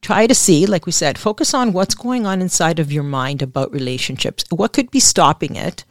try 0.02 0.26
to 0.26 0.34
see, 0.34 0.66
like 0.66 0.86
we 0.86 0.92
said, 0.92 1.18
focus 1.18 1.54
on 1.54 1.72
what's 1.72 1.94
going 1.94 2.26
on 2.26 2.40
inside 2.40 2.78
of 2.78 2.90
your 2.90 3.02
mind 3.02 3.42
about 3.42 3.72
relationships. 3.72 4.44
What 4.50 4.72
could 4.72 4.90
be 4.90 5.00
stopping 5.00 5.56
it? 5.56 5.84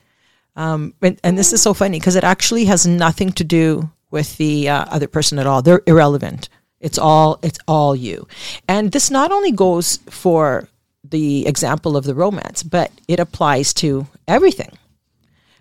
Um, 0.55 0.93
and, 1.01 1.19
and 1.23 1.37
this 1.37 1.53
is 1.53 1.61
so 1.61 1.73
funny 1.73 1.99
because 1.99 2.15
it 2.15 2.23
actually 2.23 2.65
has 2.65 2.85
nothing 2.85 3.31
to 3.33 3.43
do 3.43 3.89
with 4.11 4.37
the 4.37 4.67
uh, 4.67 4.85
other 4.89 5.07
person 5.07 5.39
at 5.39 5.47
all. 5.47 5.61
They're 5.61 5.83
irrelevant. 5.85 6.49
It's 6.79 6.97
all 6.97 7.39
it's 7.43 7.59
all 7.67 7.95
you. 7.95 8.27
And 8.67 8.91
this 8.91 9.11
not 9.11 9.31
only 9.31 9.51
goes 9.51 9.97
for 10.09 10.67
the 11.09 11.47
example 11.47 11.97
of 11.97 12.05
the 12.05 12.15
romance, 12.15 12.63
but 12.63 12.91
it 13.07 13.19
applies 13.19 13.73
to 13.75 14.07
everything. 14.27 14.71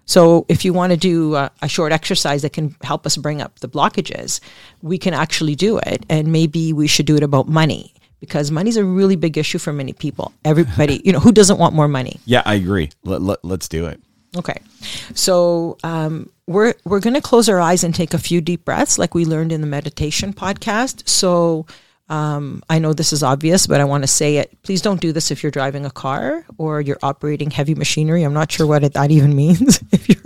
So, 0.05 0.47
if 0.49 0.65
you 0.65 0.73
want 0.73 0.93
to 0.93 0.97
do 0.97 1.35
a, 1.35 1.51
a 1.61 1.69
short 1.69 1.93
exercise 1.93 2.41
that 2.41 2.55
can 2.55 2.75
help 2.83 3.05
us 3.05 3.19
bring 3.19 3.43
up 3.43 3.61
the 3.61 3.69
blockages, 3.69 4.41
we 4.81 4.97
can 4.97 5.13
actually 5.13 5.55
do 5.55 5.79
it. 5.79 6.07
And 6.09 6.33
maybe 6.33 6.73
we 6.73 6.87
should 6.87 7.05
do 7.05 7.17
it 7.17 7.23
about 7.23 7.47
money 7.47 7.93
because 8.19 8.51
money's 8.51 8.79
a 8.79 8.85
really 8.85 9.17
big 9.17 9.37
issue 9.37 9.59
for 9.59 9.71
many 9.71 9.93
people. 9.93 10.33
Everybody, 10.47 11.03
you 11.05 11.13
know, 11.13 11.21
who 11.21 11.31
doesn't 11.31 11.59
want 11.59 11.75
more 11.75 11.89
money? 11.89 12.21
Yeah, 12.25 12.43
I 12.47 12.55
agree. 12.55 12.91
Let, 13.05 13.21
let, 13.21 13.45
let's 13.45 13.69
do 13.69 13.85
it. 13.85 14.01
Okay. 14.35 14.59
So, 15.15 15.77
um, 15.85 16.31
we're, 16.47 16.73
we're 16.85 17.01
going 17.01 17.13
to 17.13 17.21
close 17.21 17.47
our 17.51 17.61
eyes 17.61 17.85
and 17.85 17.95
take 17.95 18.15
a 18.15 18.19
few 18.19 18.41
deep 18.41 18.65
breaths, 18.65 18.99
like 18.99 19.15
we 19.15 19.27
learned 19.27 19.53
in 19.53 19.61
the 19.61 19.67
meditation 19.67 20.33
podcast. 20.33 21.07
So, 21.07 21.67
um, 22.09 22.63
I 22.71 22.79
know 22.79 22.93
this 22.95 23.13
is 23.13 23.23
obvious, 23.23 23.67
but 23.67 23.81
I 23.81 23.85
want 23.85 24.03
to 24.05 24.09
say 24.09 24.37
it. 24.39 24.57
Please 24.63 24.81
don't 24.83 25.01
do 25.01 25.13
this 25.13 25.31
if 25.31 25.43
you're 25.43 25.53
driving 25.53 25.85
a 25.85 25.91
car 25.91 26.45
or 26.57 26.81
you're 26.81 26.99
operating 27.03 27.51
heavy 27.51 27.75
machinery. 27.75 28.23
I'm 28.23 28.33
not 28.35 28.51
sure 28.51 28.67
what 28.67 28.85
it, 28.85 28.95
that 28.95 29.11
even 29.11 29.35
means. 29.45 29.83
if 29.93 30.09
you're 30.09 30.23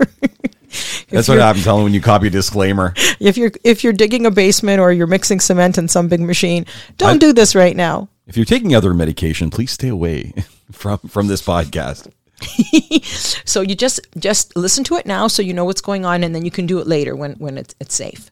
That's 1.09 1.27
what 1.27 1.37
happens, 1.39 1.65
Helen, 1.65 1.83
when 1.83 1.93
you 1.93 2.01
copy 2.01 2.27
a 2.27 2.29
disclaimer. 2.29 2.93
if 3.19 3.37
you're 3.37 3.51
if 3.63 3.83
you're 3.83 3.93
digging 3.93 4.25
a 4.25 4.31
basement 4.31 4.79
or 4.79 4.91
you're 4.91 5.07
mixing 5.07 5.39
cement 5.39 5.77
in 5.77 5.87
some 5.87 6.07
big 6.07 6.21
machine, 6.21 6.65
don't 6.97 7.15
I- 7.15 7.17
do 7.17 7.33
this 7.33 7.53
right 7.55 7.75
now. 7.75 8.09
If 8.25 8.37
you're 8.37 8.45
taking 8.45 8.73
other 8.73 8.93
medication, 8.93 9.49
please 9.49 9.71
stay 9.71 9.89
away 9.89 10.33
from 10.71 10.97
from 10.99 11.27
this 11.27 11.41
podcast. 11.41 12.07
So 13.45 13.61
you 13.61 13.75
just 13.75 13.99
just 14.17 14.55
listen 14.55 14.83
to 14.85 14.95
it 14.95 15.05
now, 15.05 15.27
so 15.27 15.41
you 15.41 15.53
know 15.53 15.65
what's 15.65 15.81
going 15.81 16.05
on, 16.05 16.23
and 16.23 16.33
then 16.33 16.43
you 16.45 16.51
can 16.51 16.65
do 16.65 16.79
it 16.79 16.87
later 16.87 17.15
when 17.15 17.33
when 17.33 17.57
it's 17.57 17.75
it's 17.79 17.93
safe. 17.95 18.31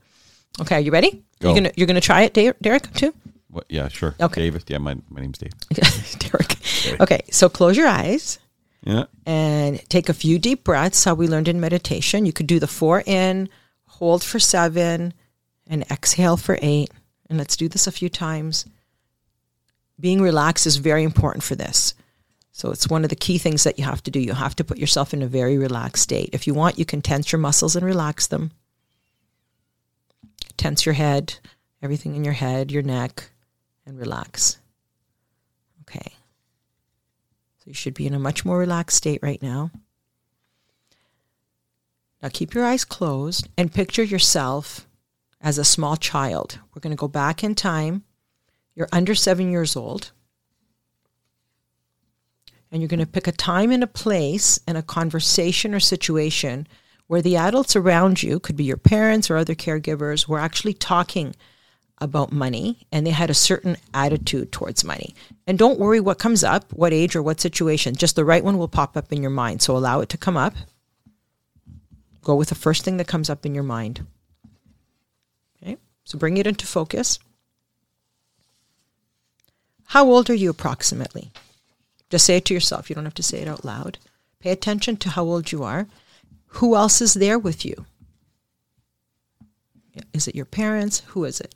Okay, 0.59 0.75
are 0.75 0.79
you 0.79 0.91
ready? 0.91 1.21
Go. 1.39 1.49
You're 1.49 1.55
gonna 1.55 1.71
you're 1.75 1.87
gonna 1.87 2.01
try 2.01 2.21
it, 2.23 2.33
Derek, 2.33 2.91
too. 2.93 3.13
What, 3.51 3.65
yeah, 3.69 3.87
sure. 3.89 4.15
Okay. 4.19 4.41
David. 4.41 4.63
Yeah, 4.67 4.77
my, 4.77 4.95
my 5.09 5.21
name's 5.21 5.37
Dave. 5.37 5.51
Derek. 6.19 6.57
Okay, 7.01 7.21
so 7.31 7.49
close 7.49 7.75
your 7.75 7.87
eyes 7.87 8.39
Yeah. 8.83 9.03
and 9.25 9.87
take 9.89 10.07
a 10.09 10.13
few 10.13 10.39
deep 10.39 10.63
breaths. 10.63 11.03
How 11.03 11.13
we 11.13 11.27
learned 11.27 11.49
in 11.49 11.59
meditation. 11.59 12.25
You 12.25 12.31
could 12.33 12.47
do 12.47 12.59
the 12.59 12.67
four 12.67 13.03
in, 13.05 13.49
hold 13.85 14.23
for 14.23 14.39
seven, 14.39 15.13
and 15.67 15.83
exhale 15.91 16.37
for 16.37 16.57
eight. 16.61 16.89
And 17.29 17.37
let's 17.37 17.57
do 17.57 17.67
this 17.67 17.87
a 17.87 17.91
few 17.91 18.07
times. 18.09 18.65
Being 19.99 20.21
relaxed 20.21 20.65
is 20.65 20.77
very 20.77 21.03
important 21.03 21.43
for 21.43 21.55
this. 21.55 21.93
So 22.53 22.71
it's 22.71 22.87
one 22.89 23.03
of 23.03 23.09
the 23.09 23.15
key 23.15 23.37
things 23.37 23.63
that 23.63 23.77
you 23.79 23.85
have 23.85 24.03
to 24.03 24.11
do. 24.11 24.19
You 24.19 24.33
have 24.33 24.55
to 24.57 24.63
put 24.63 24.77
yourself 24.77 25.13
in 25.13 25.21
a 25.21 25.27
very 25.27 25.57
relaxed 25.57 26.03
state. 26.03 26.29
If 26.33 26.47
you 26.47 26.53
want, 26.53 26.79
you 26.79 26.85
can 26.85 27.01
tense 27.01 27.31
your 27.31 27.39
muscles 27.39 27.75
and 27.75 27.85
relax 27.85 28.27
them. 28.27 28.51
Tense 30.57 30.85
your 30.85 30.93
head, 30.93 31.35
everything 31.81 32.15
in 32.15 32.23
your 32.23 32.33
head, 32.33 32.71
your 32.71 32.83
neck, 32.83 33.30
and 33.85 33.97
relax. 33.97 34.57
Okay. 35.81 36.13
So 37.57 37.65
you 37.65 37.73
should 37.73 37.93
be 37.93 38.07
in 38.07 38.13
a 38.13 38.19
much 38.19 38.45
more 38.45 38.57
relaxed 38.57 38.97
state 38.97 39.19
right 39.21 39.41
now. 39.41 39.71
Now 42.21 42.29
keep 42.31 42.53
your 42.53 42.65
eyes 42.65 42.85
closed 42.85 43.49
and 43.57 43.73
picture 43.73 44.03
yourself 44.03 44.87
as 45.41 45.57
a 45.57 45.63
small 45.63 45.97
child. 45.97 46.59
We're 46.73 46.81
going 46.81 46.95
to 46.95 46.99
go 46.99 47.07
back 47.07 47.43
in 47.43 47.55
time. 47.55 48.03
You're 48.75 48.89
under 48.91 49.15
seven 49.15 49.51
years 49.51 49.75
old. 49.75 50.11
And 52.71 52.81
you're 52.81 52.89
going 52.89 52.99
to 52.99 53.05
pick 53.05 53.27
a 53.27 53.33
time 53.33 53.71
and 53.71 53.83
a 53.83 53.87
place 53.87 54.59
and 54.65 54.77
a 54.77 54.83
conversation 54.83 55.75
or 55.75 55.79
situation 55.79 56.67
where 57.07 57.21
the 57.21 57.35
adults 57.35 57.75
around 57.75 58.23
you, 58.23 58.39
could 58.39 58.55
be 58.55 58.63
your 58.63 58.77
parents 58.77 59.29
or 59.29 59.35
other 59.35 59.55
caregivers, 59.55 60.27
were 60.27 60.39
actually 60.39 60.73
talking 60.73 61.35
about 62.01 62.31
money 62.31 62.85
and 62.91 63.05
they 63.05 63.11
had 63.11 63.29
a 63.29 63.35
certain 63.35 63.77
attitude 63.93 64.51
towards 64.51 64.83
money. 64.83 65.15
And 65.47 65.57
don't 65.57 65.79
worry 65.79 65.99
what 65.99 66.19
comes 66.19 66.43
up, 66.43 66.73
what 66.73 66.91
age 66.91 67.15
or 67.15 67.21
what 67.21 67.39
situation, 67.39 67.95
just 67.95 68.15
the 68.15 68.25
right 68.25 68.43
one 68.43 68.57
will 68.57 68.67
pop 68.67 68.97
up 68.97 69.13
in 69.13 69.21
your 69.21 69.31
mind. 69.31 69.61
So 69.61 69.77
allow 69.77 70.01
it 70.01 70.09
to 70.09 70.17
come 70.17 70.35
up. 70.35 70.55
Go 72.23 72.35
with 72.35 72.49
the 72.49 72.55
first 72.55 72.83
thing 72.83 72.97
that 72.97 73.07
comes 73.07 73.29
up 73.29 73.45
in 73.45 73.55
your 73.55 73.63
mind. 73.63 74.05
Okay, 75.61 75.77
so 76.03 76.19
bring 76.19 76.37
it 76.37 76.47
into 76.47 76.67
focus. 76.67 77.19
How 79.85 80.05
old 80.05 80.29
are 80.29 80.35
you 80.35 80.49
approximately? 80.49 81.31
Just 82.09 82.25
say 82.25 82.37
it 82.37 82.45
to 82.45 82.53
yourself. 82.53 82.89
You 82.89 82.95
don't 82.95 83.05
have 83.05 83.13
to 83.15 83.23
say 83.23 83.39
it 83.39 83.47
out 83.47 83.65
loud. 83.65 83.97
Pay 84.39 84.51
attention 84.51 84.97
to 84.97 85.09
how 85.09 85.23
old 85.23 85.51
you 85.51 85.63
are. 85.63 85.87
Who 86.55 86.75
else 86.75 87.01
is 87.01 87.13
there 87.13 87.39
with 87.39 87.65
you? 87.65 87.85
Is 90.13 90.27
it 90.27 90.35
your 90.35 90.45
parents? 90.45 91.01
Who 91.07 91.25
is 91.25 91.39
it? 91.41 91.55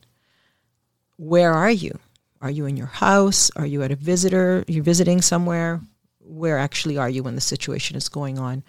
Where 1.18 1.54
are 1.54 1.72
you? 1.72 2.00
Are 2.42 2.52
you 2.52 2.66
in 2.66 2.78
your 2.78 2.88
house? 2.88 3.50
Are 3.56 3.66
you 3.66 3.84
at 3.84 3.92
a 3.92 3.96
visitor? 3.96 4.64
You're 4.68 4.84
visiting 4.84 5.22
somewhere? 5.22 5.82
Where 6.20 6.58
actually 6.58 6.98
are 6.98 7.10
you 7.10 7.24
when 7.24 7.36
the 7.36 7.42
situation 7.42 7.96
is 7.96 8.10
going 8.10 8.38
on? 8.38 8.64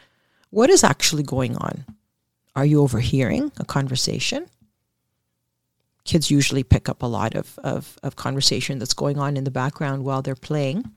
What 0.50 0.71
is 0.71 0.85
actually 0.85 1.25
going 1.25 1.57
on? 1.57 1.85
Are 2.55 2.65
you 2.65 2.81
overhearing 2.81 3.53
a 3.59 3.65
conversation? 3.65 4.47
Kids 6.05 6.31
usually 6.31 6.62
pick 6.62 6.88
up 6.88 7.03
a 7.03 7.07
lot 7.07 7.35
of, 7.35 7.59
of, 7.59 7.99
of 8.03 8.17
conversation 8.17 8.79
that's 8.79 8.95
going 8.95 9.19
on 9.19 9.37
in 9.37 9.45
the 9.45 9.50
background 9.50 10.05
while 10.05 10.23
they're 10.23 10.37
playing. 10.37 10.91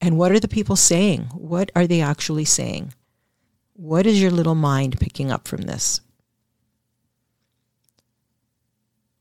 And 0.00 0.16
what 0.16 0.32
are 0.32 0.40
the 0.40 0.48
people 0.48 0.76
saying? 0.76 1.24
What 1.34 1.70
are 1.76 1.86
they 1.86 2.00
actually 2.00 2.46
saying? 2.46 2.94
What 3.74 4.06
is 4.06 4.20
your 4.20 4.30
little 4.30 4.54
mind 4.54 4.98
picking 4.98 5.30
up 5.30 5.46
from 5.46 5.62
this? 5.62 6.00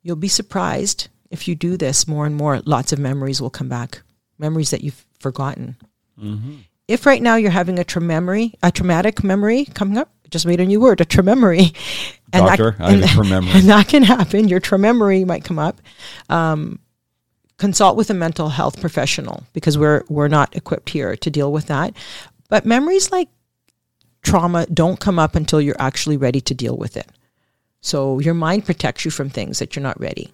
You'll 0.01 0.15
be 0.15 0.29
surprised 0.29 1.09
if 1.31 1.47
you 1.47 1.55
do 1.55 1.77
this 1.77 2.07
more 2.07 2.25
and 2.25 2.35
more, 2.35 2.61
lots 2.65 2.93
of 2.93 2.99
memories 2.99 3.41
will 3.41 3.49
come 3.49 3.69
back, 3.69 4.01
memories 4.37 4.71
that 4.71 4.83
you've 4.83 5.05
forgotten. 5.19 5.75
If 6.87 7.05
right 7.05 7.21
now 7.21 7.35
you're 7.35 7.51
having 7.51 7.79
a 7.79 7.83
tra- 7.83 8.01
memory, 8.01 8.53
a 8.63 8.71
traumatic 8.71 9.23
memory 9.23 9.65
coming 9.65 9.97
up, 9.97 10.09
just 10.29 10.45
made 10.45 10.59
a 10.59 10.65
new 10.65 10.79
word, 10.79 11.01
a 11.01 11.05
trememory. 11.05 11.73
Doctor, 12.31 12.75
I 12.79 12.91
have 12.91 13.03
a 13.03 13.07
trememory. 13.07 13.55
And 13.55 13.69
that 13.69 13.87
can 13.87 14.03
happen. 14.03 14.47
Your 14.47 14.59
trememory 14.59 15.25
might 15.25 15.43
come 15.43 15.59
up. 15.59 15.81
Um, 16.29 16.79
consult 17.57 17.97
with 17.97 18.09
a 18.09 18.13
mental 18.13 18.49
health 18.49 18.79
professional 18.79 19.43
because 19.53 19.77
we're 19.77 20.03
we're 20.09 20.27
not 20.27 20.55
equipped 20.55 20.89
here 20.89 21.15
to 21.17 21.29
deal 21.29 21.51
with 21.51 21.67
that. 21.67 21.93
But 22.49 22.65
memories 22.65 23.11
like 23.11 23.29
trauma 24.21 24.65
don't 24.67 24.99
come 24.99 25.19
up 25.19 25.35
until 25.35 25.61
you're 25.61 25.79
actually 25.79 26.17
ready 26.17 26.41
to 26.41 26.53
deal 26.53 26.77
with 26.77 26.97
it. 26.97 27.07
So 27.81 28.19
your 28.19 28.33
mind 28.33 28.65
protects 28.65 29.05
you 29.05 29.11
from 29.11 29.29
things 29.29 29.59
that 29.59 29.75
you're 29.75 29.83
not 29.83 29.99
ready. 29.99 30.33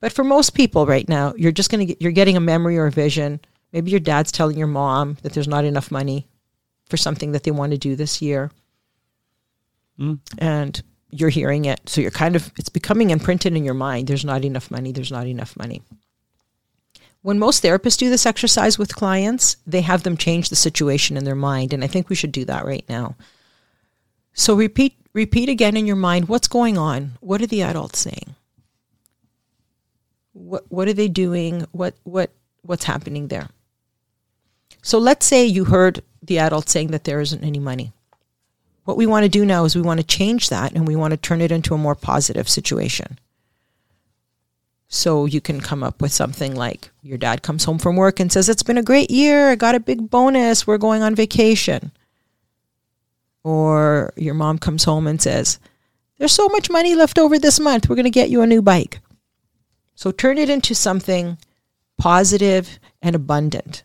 But 0.00 0.12
for 0.12 0.24
most 0.24 0.54
people 0.54 0.86
right 0.86 1.08
now, 1.08 1.34
you're 1.36 1.52
just 1.52 1.70
going 1.70 1.80
to 1.80 1.86
get 1.86 2.02
you're 2.02 2.12
getting 2.12 2.36
a 2.36 2.40
memory 2.40 2.78
or 2.78 2.86
a 2.86 2.90
vision. 2.92 3.40
Maybe 3.72 3.90
your 3.90 4.00
dad's 4.00 4.32
telling 4.32 4.56
your 4.56 4.66
mom 4.66 5.18
that 5.22 5.32
there's 5.32 5.48
not 5.48 5.64
enough 5.64 5.90
money 5.90 6.26
for 6.88 6.96
something 6.96 7.32
that 7.32 7.42
they 7.42 7.50
want 7.50 7.72
to 7.72 7.78
do 7.78 7.96
this 7.96 8.22
year. 8.22 8.50
Mm. 9.98 10.20
And 10.38 10.82
you're 11.10 11.28
hearing 11.28 11.64
it. 11.64 11.80
So 11.86 12.00
you're 12.00 12.10
kind 12.10 12.36
of 12.36 12.52
it's 12.56 12.68
becoming 12.68 13.10
imprinted 13.10 13.56
in 13.56 13.64
your 13.64 13.74
mind. 13.74 14.08
There's 14.08 14.24
not 14.24 14.44
enough 14.44 14.70
money. 14.70 14.92
There's 14.92 15.12
not 15.12 15.26
enough 15.26 15.56
money. 15.56 15.82
When 17.22 17.38
most 17.38 17.62
therapists 17.62 17.98
do 17.98 18.10
this 18.10 18.26
exercise 18.26 18.78
with 18.78 18.94
clients, 18.94 19.56
they 19.66 19.80
have 19.80 20.04
them 20.04 20.16
change 20.16 20.48
the 20.48 20.56
situation 20.56 21.16
in 21.16 21.24
their 21.24 21.34
mind. 21.34 21.72
And 21.72 21.82
I 21.82 21.88
think 21.88 22.08
we 22.08 22.14
should 22.14 22.32
do 22.32 22.44
that 22.44 22.64
right 22.64 22.84
now. 22.88 23.16
So 24.32 24.54
repeat 24.54 24.94
repeat 25.12 25.48
again 25.48 25.76
in 25.76 25.86
your 25.86 25.96
mind 25.96 26.28
what's 26.28 26.48
going 26.48 26.78
on? 26.78 27.12
What 27.20 27.42
are 27.42 27.46
the 27.46 27.62
adults 27.62 27.98
saying? 27.98 28.36
What 30.38 30.64
what 30.68 30.88
are 30.88 30.92
they 30.92 31.08
doing? 31.08 31.66
What 31.72 31.94
what 32.04 32.30
what's 32.62 32.84
happening 32.84 33.28
there? 33.28 33.48
So 34.82 34.98
let's 34.98 35.26
say 35.26 35.44
you 35.44 35.64
heard 35.64 36.02
the 36.22 36.38
adult 36.38 36.68
saying 36.68 36.88
that 36.92 37.04
there 37.04 37.20
isn't 37.20 37.44
any 37.44 37.58
money. 37.58 37.92
What 38.84 38.96
we 38.96 39.06
want 39.06 39.24
to 39.24 39.28
do 39.28 39.44
now 39.44 39.64
is 39.64 39.74
we 39.74 39.82
want 39.82 40.00
to 40.00 40.06
change 40.06 40.48
that 40.48 40.72
and 40.72 40.86
we 40.86 40.96
want 40.96 41.10
to 41.10 41.16
turn 41.16 41.40
it 41.40 41.52
into 41.52 41.74
a 41.74 41.78
more 41.78 41.94
positive 41.94 42.48
situation. 42.48 43.18
So 44.88 45.26
you 45.26 45.42
can 45.42 45.60
come 45.60 45.82
up 45.82 46.00
with 46.00 46.12
something 46.12 46.54
like 46.54 46.90
your 47.02 47.18
dad 47.18 47.42
comes 47.42 47.64
home 47.64 47.78
from 47.78 47.96
work 47.96 48.18
and 48.18 48.32
says, 48.32 48.48
It's 48.48 48.62
been 48.62 48.78
a 48.78 48.82
great 48.82 49.10
year. 49.10 49.50
I 49.50 49.56
got 49.56 49.74
a 49.74 49.80
big 49.80 50.08
bonus. 50.08 50.66
We're 50.66 50.78
going 50.78 51.02
on 51.02 51.14
vacation. 51.14 51.92
Or 53.44 54.12
your 54.16 54.34
mom 54.34 54.58
comes 54.58 54.84
home 54.84 55.06
and 55.06 55.20
says, 55.20 55.58
There's 56.16 56.32
so 56.32 56.48
much 56.48 56.70
money 56.70 56.94
left 56.94 57.18
over 57.18 57.38
this 57.38 57.60
month. 57.60 57.88
We're 57.88 57.96
going 57.96 58.04
to 58.04 58.10
get 58.10 58.30
you 58.30 58.40
a 58.40 58.46
new 58.46 58.62
bike. 58.62 59.00
So 59.98 60.12
turn 60.12 60.38
it 60.38 60.48
into 60.48 60.76
something 60.76 61.38
positive 61.98 62.78
and 63.02 63.16
abundant. 63.16 63.82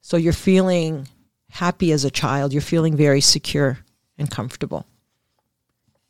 So 0.00 0.16
you're 0.16 0.32
feeling 0.32 1.06
happy 1.50 1.92
as 1.92 2.04
a 2.04 2.10
child. 2.10 2.52
You're 2.52 2.60
feeling 2.60 2.96
very 2.96 3.20
secure 3.20 3.78
and 4.18 4.28
comfortable. 4.28 4.84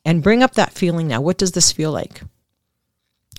And 0.03 0.23
bring 0.23 0.43
up 0.43 0.55
that 0.55 0.73
feeling 0.73 1.09
now. 1.09 1.21
What 1.21 1.37
does 1.37 1.53
this 1.53 1.71
feel 1.71 1.93
like? 1.93 2.23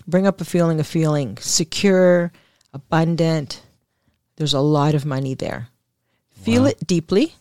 Bring 0.05 0.27
up 0.27 0.39
a 0.39 0.45
feeling 0.45 0.79
of 0.79 0.85
feeling 0.85 1.37
secure, 1.37 2.31
abundant. 2.71 3.63
There's 4.35 4.53
a 4.53 4.59
lot 4.59 4.93
of 4.93 5.07
money 5.07 5.33
there. 5.33 5.69
Feel 6.29 6.65
Wow. 6.65 6.67
it 6.69 6.85
deeply. 6.85 7.33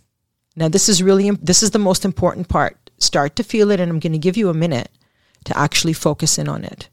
Now 0.57 0.71
this 0.71 0.89
is 0.89 1.03
really 1.03 1.33
this 1.33 1.63
is 1.63 1.73
the 1.73 1.79
most 1.79 2.03
important 2.03 2.49
part. 2.49 2.79
Start 2.97 3.37
to 3.37 3.45
feel 3.45 3.71
it 3.71 3.79
and 3.79 3.91
I'm 3.93 4.01
going 4.01 4.15
to 4.15 4.19
give 4.19 4.39
you 4.39 4.49
a 4.49 4.55
minute 4.55 4.91
to 5.45 5.59
actually 5.59 5.93
focus 5.93 6.39
in 6.39 6.49
on 6.49 6.65
it. 6.65 6.89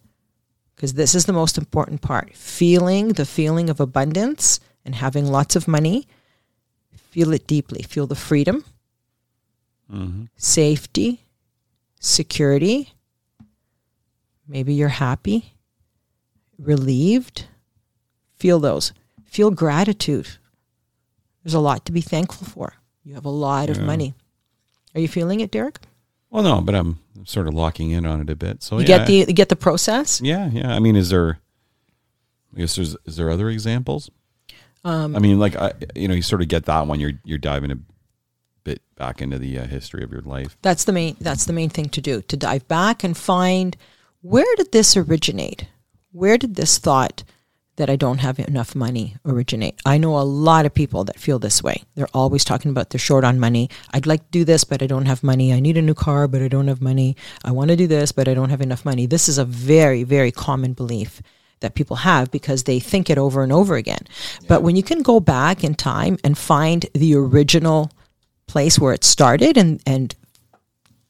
Because 0.76 0.94
this 0.94 1.16
is 1.16 1.26
the 1.26 1.34
most 1.34 1.58
important 1.58 2.02
part. 2.02 2.36
Feeling 2.36 3.10
the 3.10 3.26
feeling 3.26 3.70
of 3.70 3.80
abundance 3.80 4.60
and 4.84 4.96
having 4.96 5.26
lots 5.26 5.56
of 5.56 5.68
money. 5.68 6.08
Feel 6.96 7.32
it 7.32 7.48
deeply. 7.48 7.82
Feel 7.82 8.08
the 8.08 8.16
freedom, 8.16 8.66
hmm 9.90 10.26
safety, 10.36 11.22
security. 12.00 12.94
Maybe 14.48 14.74
you're 14.74 14.90
happy, 14.90 15.54
relieved. 16.60 17.46
Feel 18.38 18.60
those. 18.60 18.92
Feel 19.24 19.50
gratitude. 19.50 20.28
There's 21.44 21.54
a 21.54 21.60
lot 21.60 21.86
to 21.86 21.92
be 21.92 22.02
thankful 22.02 22.46
for. 22.48 22.74
You 23.04 23.14
have 23.14 23.26
a 23.26 23.30
lot 23.30 23.70
of 23.70 23.78
money. 23.82 24.14
Are 24.94 25.00
you 25.00 25.08
feeling 25.08 25.40
it, 25.40 25.52
Derek? 25.52 25.80
Well, 26.36 26.44
no, 26.44 26.60
but 26.60 26.76
I'm 26.76 27.00
sort 27.24 27.48
of 27.48 27.54
locking 27.54 27.92
in 27.92 28.06
on 28.06 28.20
it 28.20 28.30
a 28.30 28.36
bit. 28.36 28.62
So 28.62 28.76
You 28.76 28.82
yeah, 28.82 28.98
get 28.98 29.08
the 29.08 29.14
you 29.14 29.26
get 29.28 29.48
the 29.48 29.56
process. 29.56 30.20
yeah, 30.20 30.50
yeah. 30.52 30.76
I 30.76 30.80
mean, 30.80 30.98
is 30.98 31.10
there? 31.10 31.40
I 32.54 32.60
guess 32.60 32.76
there's 32.76 32.98
is 33.06 33.16
there 33.16 33.30
other 33.30 33.50
examples? 33.50 34.12
Um, 34.84 35.16
I 35.16 35.20
mean, 35.20 35.40
like 35.40 35.56
I, 35.56 35.72
you 35.96 36.10
know, 36.10 36.14
you 36.14 36.22
sort 36.22 36.42
of 36.42 36.50
get 36.50 36.66
that 36.66 36.88
when 36.88 37.00
you're 37.00 37.14
you're 37.24 37.38
diving 37.38 37.72
a 37.72 37.78
bit 38.66 38.82
back 38.98 39.22
into 39.22 39.40
the 39.40 39.60
uh, 39.60 39.66
history 39.66 40.04
of 40.04 40.12
your 40.12 40.24
life. 40.24 40.58
That's 40.62 40.84
the 40.84 40.92
main 40.92 41.16
that's 41.22 41.46
the 41.46 41.54
main 41.54 41.70
thing 41.70 41.88
to 41.88 42.02
do, 42.02 42.22
to 42.24 42.36
dive 42.36 42.68
back 42.68 43.02
and 43.06 43.16
find 43.16 43.78
where 44.22 44.56
did 44.58 44.74
this 44.74 44.98
originate? 44.98 45.68
Where 46.12 46.38
did 46.38 46.56
this 46.56 46.80
thought 46.80 47.24
that 47.78 47.90
I 47.90 47.96
don't 47.96 48.20
have 48.20 48.40
enough 48.40 48.76
money 48.76 49.18
originate? 49.26 49.80
I 49.86 49.98
know 49.98 50.18
a 50.18 50.22
lot 50.22 50.66
of 50.66 50.74
people 50.74 51.04
that 51.06 51.20
feel 51.20 51.40
this 51.40 51.62
way. 51.62 51.84
They're 51.96 52.08
always 52.14 52.44
talking 52.44 52.72
about 52.72 52.90
they're 52.90 53.00
short 53.00 53.24
on 53.24 53.40
money. 53.40 53.70
I'd 53.94 54.06
like 54.06 54.22
to 54.22 54.32
do 54.32 54.46
this, 54.46 54.64
but 54.64 54.82
I 54.82 54.88
don't 54.88 55.06
have 55.06 55.24
money. 55.24 55.54
I 55.54 55.60
need 55.60 55.78
a 55.78 55.82
new 55.82 55.94
car, 55.94 56.28
but 56.28 56.42
I 56.42 56.48
don't 56.48 56.68
have 56.68 56.82
money. 56.82 57.16
I 57.44 57.52
want 57.52 57.70
to 57.70 57.76
do 57.76 57.88
this, 57.88 58.12
but 58.12 58.28
I 58.28 58.34
don't 58.34 58.50
have 58.50 58.62
enough 58.62 58.86
money. 58.86 59.06
This 59.06 59.28
is 59.28 59.38
a 59.38 59.46
very, 59.46 60.04
very 60.04 60.32
common 60.32 60.74
belief 60.74 61.22
that 61.60 61.76
people 61.76 61.98
have 61.98 62.32
because 62.32 62.64
they 62.64 62.80
think 62.80 63.10
it 63.10 63.18
over 63.18 63.44
and 63.44 63.52
over 63.52 63.76
again. 63.76 64.06
But 64.48 64.62
when 64.62 64.76
you 64.76 64.84
can 64.84 65.02
go 65.02 65.20
back 65.20 65.64
in 65.64 65.76
time 65.76 66.18
and 66.24 66.38
find 66.38 66.86
the 66.94 67.16
original 67.16 67.92
place 68.48 68.80
where 68.80 68.94
it 68.94 69.04
started 69.04 69.58
and, 69.58 69.82
and 69.86 70.16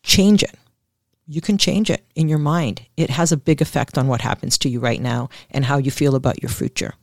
change 0.04 0.44
it. 0.44 0.56
You 1.28 1.42
can 1.42 1.58
change 1.58 1.90
it 1.90 2.06
in 2.16 2.28
your 2.28 2.38
mind. 2.38 2.86
It 2.98 3.10
has 3.10 3.32
a 3.32 3.38
big 3.38 3.62
effect 3.62 3.98
on 3.98 4.08
what 4.08 4.22
happens 4.22 4.58
to 4.60 4.70
you 4.70 4.80
right 4.80 5.02
now 5.02 5.30
and 5.50 5.66
how 5.66 5.78
you 5.78 5.92
feel 5.92 6.16
about 6.16 6.42
your 6.42 6.50
future. 6.50 6.94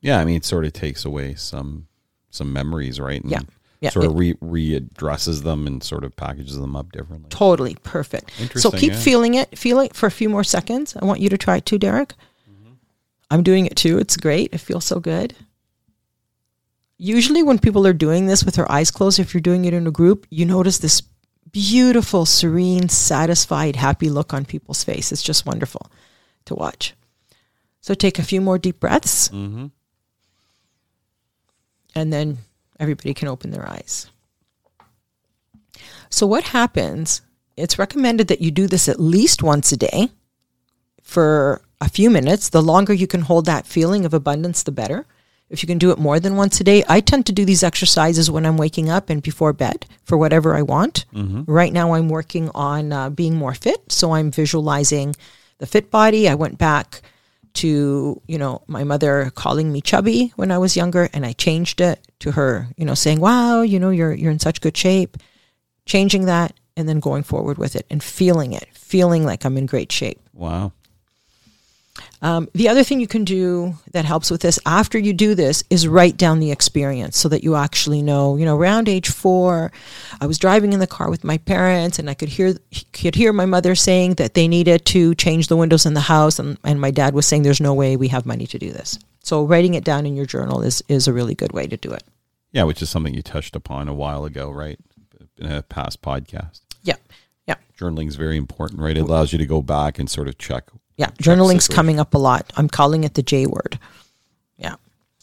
Yeah, 0.00 0.18
I 0.18 0.24
mean, 0.24 0.36
it 0.36 0.44
sort 0.44 0.64
of 0.64 0.72
takes 0.72 1.04
away 1.04 1.34
some 1.34 1.86
some 2.30 2.52
memories, 2.52 2.98
right? 3.00 3.22
And 3.22 3.30
Yeah. 3.30 3.40
Yeah, 3.80 3.88
sort 3.90 4.04
of 4.04 4.18
re 4.18 4.34
readdresses 4.34 5.42
them 5.42 5.66
and 5.66 5.82
sort 5.82 6.04
of 6.04 6.14
packages 6.14 6.58
them 6.58 6.76
up 6.76 6.92
differently. 6.92 7.30
Totally 7.30 7.76
perfect. 7.82 8.30
So 8.56 8.70
keep 8.70 8.92
yeah. 8.92 8.98
feeling 8.98 9.34
it. 9.34 9.56
Feel 9.56 9.80
it 9.80 9.96
for 9.96 10.06
a 10.06 10.10
few 10.10 10.28
more 10.28 10.44
seconds. 10.44 10.94
I 11.00 11.06
want 11.06 11.20
you 11.20 11.30
to 11.30 11.38
try 11.38 11.56
it 11.56 11.64
too, 11.64 11.78
Derek. 11.78 12.10
Mm-hmm. 12.50 12.72
I'm 13.30 13.42
doing 13.42 13.64
it 13.64 13.76
too. 13.76 13.98
It's 13.98 14.18
great. 14.18 14.52
It 14.52 14.58
feels 14.58 14.84
so 14.84 15.00
good. 15.00 15.34
Usually, 16.98 17.42
when 17.42 17.58
people 17.58 17.86
are 17.86 17.94
doing 17.94 18.26
this 18.26 18.44
with 18.44 18.56
their 18.56 18.70
eyes 18.70 18.90
closed, 18.90 19.18
if 19.18 19.32
you're 19.32 19.40
doing 19.40 19.64
it 19.64 19.72
in 19.72 19.86
a 19.86 19.90
group, 19.90 20.26
you 20.28 20.44
notice 20.44 20.76
this 20.76 21.00
beautiful, 21.52 22.26
serene, 22.26 22.88
satisfied, 22.88 23.76
happy 23.76 24.08
look 24.08 24.32
on 24.34 24.44
people's 24.44 24.84
face. 24.84 25.12
It's 25.12 25.22
just 25.22 25.46
wonderful 25.46 25.90
to 26.46 26.54
watch. 26.54 26.94
So 27.80 27.94
take 27.94 28.18
a 28.18 28.22
few 28.24 28.40
more 28.40 28.58
deep 28.58 28.78
breaths, 28.80 29.28
Mm-hmm. 29.30 29.66
and 31.94 32.12
then 32.12 32.38
everybody 32.78 33.14
can 33.14 33.28
open 33.28 33.50
their 33.50 33.68
eyes. 33.68 34.08
So, 36.10 36.26
what 36.26 36.44
happens? 36.44 37.22
It's 37.56 37.78
recommended 37.78 38.28
that 38.28 38.40
you 38.40 38.50
do 38.50 38.66
this 38.66 38.88
at 38.88 39.00
least 39.00 39.42
once 39.42 39.70
a 39.72 39.76
day 39.76 40.08
for 41.02 41.62
a 41.80 41.88
few 41.88 42.10
minutes. 42.10 42.48
The 42.48 42.62
longer 42.62 42.92
you 42.92 43.06
can 43.06 43.22
hold 43.22 43.46
that 43.46 43.66
feeling 43.66 44.04
of 44.04 44.12
abundance, 44.14 44.62
the 44.62 44.72
better. 44.72 45.06
If 45.50 45.62
you 45.62 45.66
can 45.66 45.78
do 45.78 45.90
it 45.90 45.98
more 45.98 46.20
than 46.20 46.36
once 46.36 46.60
a 46.60 46.64
day, 46.64 46.84
I 46.88 47.00
tend 47.00 47.26
to 47.26 47.32
do 47.32 47.44
these 47.44 47.64
exercises 47.64 48.30
when 48.30 48.46
I'm 48.46 48.56
waking 48.56 48.88
up 48.88 49.10
and 49.10 49.20
before 49.20 49.52
bed 49.52 49.84
for 50.04 50.16
whatever 50.16 50.54
I 50.56 50.62
want. 50.62 51.04
Right 51.46 51.72
now, 51.72 51.92
I'm 51.94 52.08
working 52.08 52.50
on 52.54 52.92
uh, 52.92 53.10
being 53.10 53.34
more 53.36 53.54
fit. 53.54 53.90
So, 53.90 54.12
I'm 54.12 54.30
visualizing 54.30 55.16
the 55.58 55.66
fit 55.66 55.90
body. 55.90 56.28
I 56.28 56.36
went 56.36 56.56
back 56.56 57.02
to, 57.54 58.22
you 58.28 58.38
know, 58.38 58.62
my 58.68 58.84
mother 58.84 59.30
calling 59.34 59.72
me 59.72 59.80
chubby 59.80 60.32
when 60.36 60.52
I 60.52 60.58
was 60.58 60.76
younger 60.76 61.10
and 61.12 61.26
I 61.26 61.32
changed 61.32 61.80
it 61.80 61.98
to 62.20 62.32
her, 62.32 62.68
you 62.76 62.84
know, 62.84 62.94
saying, 62.94 63.20
"Wow, 63.20 63.62
you 63.62 63.80
know, 63.80 63.90
you're 63.90 64.12
you're 64.14 64.30
in 64.30 64.38
such 64.38 64.60
good 64.60 64.76
shape." 64.76 65.16
Changing 65.84 66.26
that 66.26 66.54
and 66.76 66.88
then 66.88 67.00
going 67.00 67.24
forward 67.24 67.58
with 67.58 67.74
it 67.74 67.86
and 67.90 68.02
feeling 68.02 68.52
it, 68.52 68.68
feeling 68.72 69.24
like 69.24 69.44
I'm 69.44 69.56
in 69.56 69.66
great 69.66 69.90
shape. 69.90 70.20
Wow. 70.32 70.72
Um, 72.22 72.48
the 72.54 72.68
other 72.68 72.84
thing 72.84 73.00
you 73.00 73.06
can 73.06 73.24
do 73.24 73.74
that 73.92 74.04
helps 74.04 74.30
with 74.30 74.42
this 74.42 74.58
after 74.66 74.98
you 74.98 75.12
do 75.14 75.34
this 75.34 75.64
is 75.70 75.88
write 75.88 76.18
down 76.18 76.38
the 76.38 76.50
experience 76.50 77.16
so 77.16 77.28
that 77.30 77.42
you 77.42 77.56
actually 77.56 78.02
know. 78.02 78.36
You 78.36 78.44
know, 78.44 78.56
around 78.56 78.88
age 78.88 79.08
four, 79.08 79.72
I 80.20 80.26
was 80.26 80.38
driving 80.38 80.72
in 80.72 80.80
the 80.80 80.86
car 80.86 81.08
with 81.08 81.24
my 81.24 81.38
parents, 81.38 81.98
and 81.98 82.10
I 82.10 82.14
could 82.14 82.28
hear 82.28 82.54
could 82.92 83.14
hear 83.14 83.32
my 83.32 83.46
mother 83.46 83.74
saying 83.74 84.14
that 84.14 84.34
they 84.34 84.48
needed 84.48 84.84
to 84.86 85.14
change 85.14 85.48
the 85.48 85.56
windows 85.56 85.86
in 85.86 85.94
the 85.94 86.00
house, 86.00 86.38
and, 86.38 86.58
and 86.64 86.80
my 86.80 86.90
dad 86.90 87.14
was 87.14 87.26
saying, 87.26 87.42
"There's 87.42 87.60
no 87.60 87.72
way 87.72 87.96
we 87.96 88.08
have 88.08 88.26
money 88.26 88.46
to 88.48 88.58
do 88.58 88.70
this." 88.70 88.98
So 89.22 89.44
writing 89.44 89.74
it 89.74 89.84
down 89.84 90.04
in 90.06 90.14
your 90.14 90.26
journal 90.26 90.60
is 90.60 90.82
is 90.88 91.08
a 91.08 91.12
really 91.12 91.34
good 91.34 91.52
way 91.52 91.66
to 91.66 91.76
do 91.76 91.90
it. 91.90 92.02
Yeah, 92.52 92.64
which 92.64 92.82
is 92.82 92.90
something 92.90 93.14
you 93.14 93.22
touched 93.22 93.56
upon 93.56 93.88
a 93.88 93.94
while 93.94 94.24
ago, 94.24 94.50
right? 94.50 94.78
In 95.38 95.50
a 95.50 95.62
past 95.62 96.02
podcast. 96.02 96.60
Yeah, 96.82 96.96
yeah. 97.46 97.54
Journaling 97.78 98.08
is 98.08 98.16
very 98.16 98.36
important, 98.36 98.80
right? 98.80 98.96
It 98.96 99.00
allows 99.00 99.32
you 99.32 99.38
to 99.38 99.46
go 99.46 99.62
back 99.62 99.98
and 99.98 100.10
sort 100.10 100.28
of 100.28 100.36
check. 100.36 100.64
Yeah, 101.00 101.08
journaling's 101.18 101.66
coming 101.66 101.98
up 101.98 102.12
a 102.12 102.18
lot. 102.18 102.52
I'm 102.58 102.68
calling 102.68 103.04
it 103.04 103.14
the 103.14 103.22
J 103.22 103.46
word. 103.46 103.78
Yeah. 104.58 104.74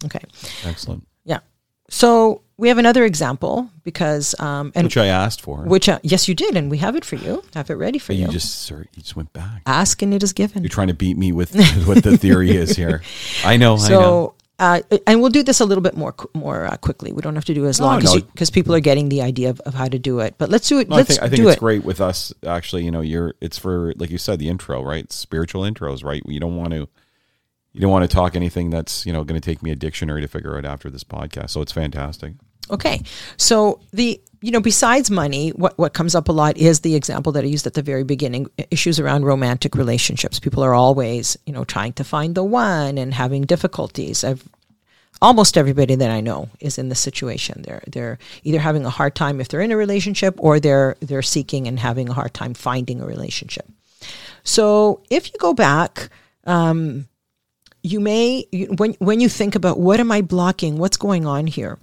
Okay. 0.04 0.24
Excellent. 0.66 1.06
Yeah. 1.24 1.42
so 1.88 2.42
we 2.58 2.70
have 2.70 2.80
another 2.80 3.06
example 3.06 3.70
because 3.84 4.34
um, 4.40 4.72
and 4.74 4.86
which 4.86 4.98
I 4.98 5.06
asked 5.06 5.40
for. 5.40 5.58
which 5.58 5.88
uh, 5.88 6.00
yes 6.02 6.28
you 6.28 6.34
did 6.34 6.58
and 6.58 6.72
we 6.72 6.80
have 6.80 6.96
it 6.96 7.06
for 7.06 7.16
you 7.16 7.44
have 7.54 7.70
it 7.70 7.76
ready 7.76 8.00
for 8.00 8.14
you, 8.14 8.26
you 8.26 8.32
just 8.32 8.64
sir, 8.64 8.88
you 8.96 9.04
just 9.04 9.16
went 9.16 9.32
back. 9.34 9.62
ask 9.68 10.02
and 10.02 10.16
it 10.16 10.24
is 10.24 10.34
given 10.34 10.64
You're 10.64 10.70
trying 10.70 10.88
to 10.88 10.96
beat 10.96 11.16
me 11.16 11.32
with 11.32 11.54
what 11.86 12.04
the 12.04 12.18
theory 12.18 12.50
is 12.50 12.76
here. 12.76 13.04
I 13.46 13.58
know. 13.58 13.78
I 13.78 13.90
know. 13.90 14.34
Uh, 14.60 14.82
and 15.06 15.22
we'll 15.22 15.30
do 15.30 15.44
this 15.44 15.60
a 15.60 15.66
little 15.66 15.82
bit 15.84 15.96
more 15.96 16.16
more 16.34 16.66
uh, 16.66 16.76
quickly 16.78 17.12
we 17.12 17.22
don't 17.22 17.36
have 17.36 17.46
to 17.46 17.54
do 17.54 17.66
it 17.66 17.70
as 17.70 17.80
No, 17.80 17.86
long 17.88 18.04
no. 18.04 18.16
because 18.20 18.50
people 18.50 18.74
are 18.74 18.80
getting 18.80 19.10
the 19.10 19.22
idea 19.22 19.50
of, 19.50 19.60
of 19.62 19.74
how 19.74 19.88
to 19.88 20.00
do 20.00 20.20
it 20.20 20.36
but 20.38 20.50
let's 20.50 20.68
do 20.68 20.80
it 20.80 20.90
No, 20.90 20.96
let's 20.98 21.10
think 21.10 21.22
I 21.22 21.30
think 21.30 21.42
do 21.44 21.48
it's 21.50 21.58
it 21.58 21.60
great 21.60 21.84
with 21.84 22.02
us. 22.02 22.34
Actually, 22.46 22.84
you 22.84 22.92
know, 22.92 23.02
you're 23.02 23.36
it's 23.42 23.58
for 23.58 23.94
like 23.98 24.10
you 24.10 24.18
said 24.18 24.40
the 24.40 24.50
intro, 24.50 24.84
right? 24.84 25.12
Spiritual 25.12 25.62
intros, 25.64 26.04
right? 26.04 26.22
You 26.26 26.40
don't 26.40 26.56
want 26.58 26.72
to 26.72 26.88
you 27.74 27.82
don't 27.82 27.92
want 27.92 28.10
to 28.10 28.16
talk 28.16 28.36
anything 28.36 28.72
that's 28.72 29.06
you 29.06 29.14
know 29.14 29.24
going 29.24 29.40
to 29.40 29.46
take 29.46 29.62
me 29.62 29.70
a 29.72 29.76
dictionary 29.76 30.22
to 30.22 30.28
figure 30.28 30.58
out 30.58 30.66
after 30.66 30.90
this 30.90 31.04
podcast. 31.04 31.52
So 31.52 31.62
it's 31.62 31.72
fantastic. 31.72 32.34
Okay. 32.72 33.02
So 33.38 33.80
the 33.94 34.20
you 34.42 34.52
know 34.52 34.62
besides 34.62 35.10
money, 35.10 35.50
what 35.50 35.78
what 35.78 35.94
comes 35.94 36.16
up 36.16 36.30
a 36.30 36.32
lot 36.32 36.58
is 36.58 36.82
the 36.82 36.96
example 36.96 37.32
that 37.34 37.44
I 37.44 37.48
used 37.48 37.68
at 37.68 37.74
the 37.74 37.82
very 37.82 38.04
beginning, 38.04 38.48
issues 38.72 39.00
around 39.00 39.26
romantic 39.26 39.76
relationships. 39.76 40.40
People 40.40 40.64
are 40.64 40.74
always, 40.74 41.38
you 41.46 41.54
know, 41.54 41.64
trying 41.64 41.94
to 41.94 42.04
find 42.04 42.36
the 42.36 42.44
one 42.44 42.98
and 42.98 43.14
having 43.14 43.44
difficulties. 43.44 44.24
I've 44.24 44.48
almost 45.22 45.58
everybody 45.58 45.96
that 45.96 46.12
I 46.12 46.22
know 46.22 46.50
is 46.60 46.78
in 46.78 46.90
this 46.90 47.00
situation. 47.00 47.64
They're 47.64 47.84
they're 47.88 48.20
either 48.44 48.60
having 48.60 48.86
a 48.86 48.90
hard 48.90 49.16
time 49.16 49.42
if 49.42 49.48
they're 49.48 49.62
in 49.62 49.72
a 49.72 49.78
relationship 49.78 50.36
or 50.38 50.60
they're 50.60 50.96
they're 51.00 51.22
seeking 51.22 51.68
and 51.68 51.80
having 51.80 52.10
a 52.10 52.14
hard 52.14 52.34
time 52.34 52.54
finding 52.54 53.02
a 53.02 53.06
relationship. 53.06 53.68
So 54.44 55.04
if 55.10 55.28
you 55.28 55.40
go 55.40 55.54
back, 55.54 56.10
um, 56.46 57.08
you 57.84 58.00
may 58.00 58.46
when 58.78 58.94
when 59.00 59.20
you 59.20 59.30
think 59.30 59.56
about 59.56 59.80
what 59.80 60.00
am 60.00 60.12
I 60.12 60.22
blocking, 60.22 60.78
what's 60.78 60.98
going 60.98 61.26
on 61.26 61.48
here, 61.48 61.80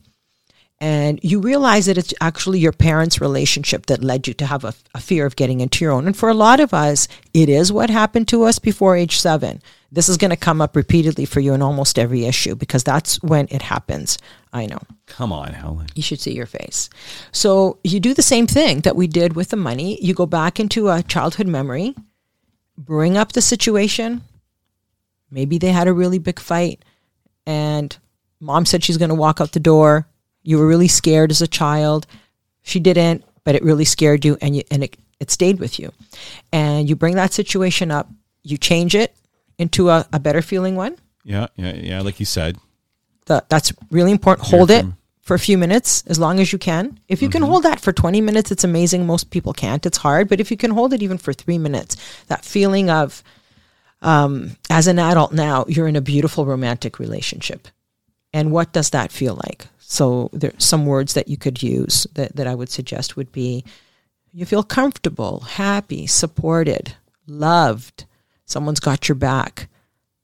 and 0.85 1.19
you 1.23 1.41
realize 1.41 1.87
that 1.87 1.97
it's 1.97 2.13
actually 2.21 2.59
your 2.59 2.71
parents' 2.71 3.19
relationship 3.19 3.87
that 3.87 4.05
led 4.05 4.29
you 4.29 4.35
to 4.35 4.45
have 4.45 4.65
a, 4.65 4.75
a 4.95 5.01
fear 5.01 5.25
of 5.25 5.35
getting 5.35 5.63
into 5.63 5.83
your 5.83 5.95
own. 5.95 6.07
And 6.07 6.15
for 6.15 6.29
a 6.29 6.35
lot 6.35 6.61
of 6.61 6.75
us, 6.75 7.09
it 7.33 7.49
is 7.49 7.73
what 7.73 7.89
happened 7.89 8.29
to 8.29 8.43
us 8.43 8.59
before 8.59 8.95
age 8.95 9.19
seven. 9.19 9.63
This 9.91 10.11
is 10.11 10.19
going 10.19 10.33
to 10.33 10.37
come 10.37 10.61
up 10.61 10.77
repeatedly 10.77 11.25
for 11.25 11.41
you 11.41 11.55
in 11.55 11.63
almost 11.63 11.99
every 11.99 12.27
issue 12.27 12.55
because 12.55 12.85
that's 12.85 13.17
when 13.23 13.49
it 13.51 13.63
happens. 13.63 14.19
I 14.53 14.67
know. 14.67 14.79
Come 15.07 15.33
on, 15.33 15.55
Helen. 15.55 15.87
You 15.95 16.03
should 16.03 16.21
see 16.21 16.35
your 16.35 16.45
face. 16.45 16.91
So 17.33 17.79
you 17.83 17.99
do 17.99 18.13
the 18.13 18.21
same 18.21 18.47
thing 18.47 18.81
that 18.81 18.95
we 18.95 19.07
did 19.07 19.35
with 19.35 19.49
the 19.49 19.57
money. 19.57 19.99
You 20.03 20.13
go 20.13 20.27
back 20.27 20.61
into 20.61 20.91
a 20.91 21.03
childhood 21.03 21.47
memory, 21.47 21.95
bring 22.77 23.17
up 23.17 23.33
the 23.33 23.41
situation. 23.41 24.21
Maybe 25.31 25.57
they 25.57 25.73
had 25.73 25.89
a 25.89 25.95
really 25.95 26.19
big 26.19 26.39
fight 26.39 26.85
and 27.47 27.97
mom 28.39 28.67
said 28.67 28.85
she's 28.85 28.99
going 28.99 29.09
to 29.09 29.15
walk 29.15 29.41
out 29.41 29.53
the 29.53 29.61
door. 29.61 30.09
You 30.45 30.59
were 30.59 30.67
really 30.67 30.89
scared 30.89 31.31
as 31.33 31.43
a 31.43 31.49
child. 31.49 32.07
She 32.63 32.79
didn't, 32.79 33.25
but 33.45 33.55
it 33.57 33.63
really 33.65 33.85
scared 33.85 34.25
you 34.25 34.37
and 34.41 34.55
you, 34.57 34.63
and 34.71 34.85
it, 34.85 34.97
it 35.19 35.31
stayed 35.31 35.59
with 35.59 35.79
you. 35.79 35.91
And 36.53 36.89
you 36.89 36.95
bring 36.97 37.17
that 37.17 37.33
situation 37.33 37.91
up, 37.91 38.09
you 38.43 38.57
change 38.59 38.95
it 38.95 39.17
into 39.59 39.89
a, 39.89 40.07
a 40.13 40.21
better 40.21 40.43
feeling 40.43 40.77
one. 40.77 40.97
Yeah, 41.25 41.47
yeah, 41.57 41.75
yeah. 41.75 42.01
Like 42.03 42.21
you 42.21 42.27
said, 42.27 42.57
That 43.27 43.49
that's 43.49 43.73
really 43.91 44.13
important. 44.13 44.49
Hold 44.49 44.71
it 44.71 44.83
from- 44.83 44.97
for 45.23 45.35
a 45.35 45.39
few 45.39 45.57
minutes 45.57 46.05
as 46.07 46.19
long 46.19 46.39
as 46.39 46.53
you 46.53 46.59
can. 46.59 47.01
If 47.09 47.23
you 47.23 47.31
can 47.31 47.41
hold 47.41 47.63
that 47.63 47.81
for 47.81 47.93
20 47.95 48.21
minutes, 48.21 48.51
it's 48.53 48.63
amazing. 48.65 49.07
Most 49.07 49.31
people 49.31 49.55
can't. 49.55 49.87
It's 49.87 49.97
hard, 49.97 50.29
but 50.29 50.39
if 50.39 50.51
you 50.51 50.59
can 50.59 50.71
hold 50.71 50.93
it 50.93 51.03
even 51.03 51.17
for 51.17 51.33
3 51.33 51.57
minutes, 51.57 51.97
that 52.27 52.45
feeling 52.45 52.91
of 52.91 53.23
um, 54.03 54.57
as 54.69 54.87
an 54.87 54.99
adult 54.99 55.33
now, 55.33 55.65
you're 55.67 55.89
in 55.89 55.97
a 55.97 56.03
beautiful 56.03 56.45
romantic 56.45 56.99
relationship. 56.99 57.69
And 58.35 58.51
what 58.51 58.73
does 58.75 58.91
that 58.91 59.13
feel 59.13 59.41
like? 59.49 59.67
So 59.87 60.31
there 60.33 60.53
some 60.59 60.87
words 60.87 61.15
that 61.15 61.29
you 61.29 61.37
could 61.37 61.63
use 61.63 62.07
that, 62.15 62.35
that 62.37 62.47
I 62.47 62.55
would 62.55 62.71
suggest 62.71 63.17
would 63.17 63.31
be 63.33 63.65
you 64.33 64.45
feel 64.45 64.65
comfortable, 64.65 65.41
happy, 65.41 66.07
supported, 66.07 66.95
loved. 67.27 68.05
Someone's 68.47 68.81
got 68.81 69.09
your 69.09 69.15
back. 69.15 69.69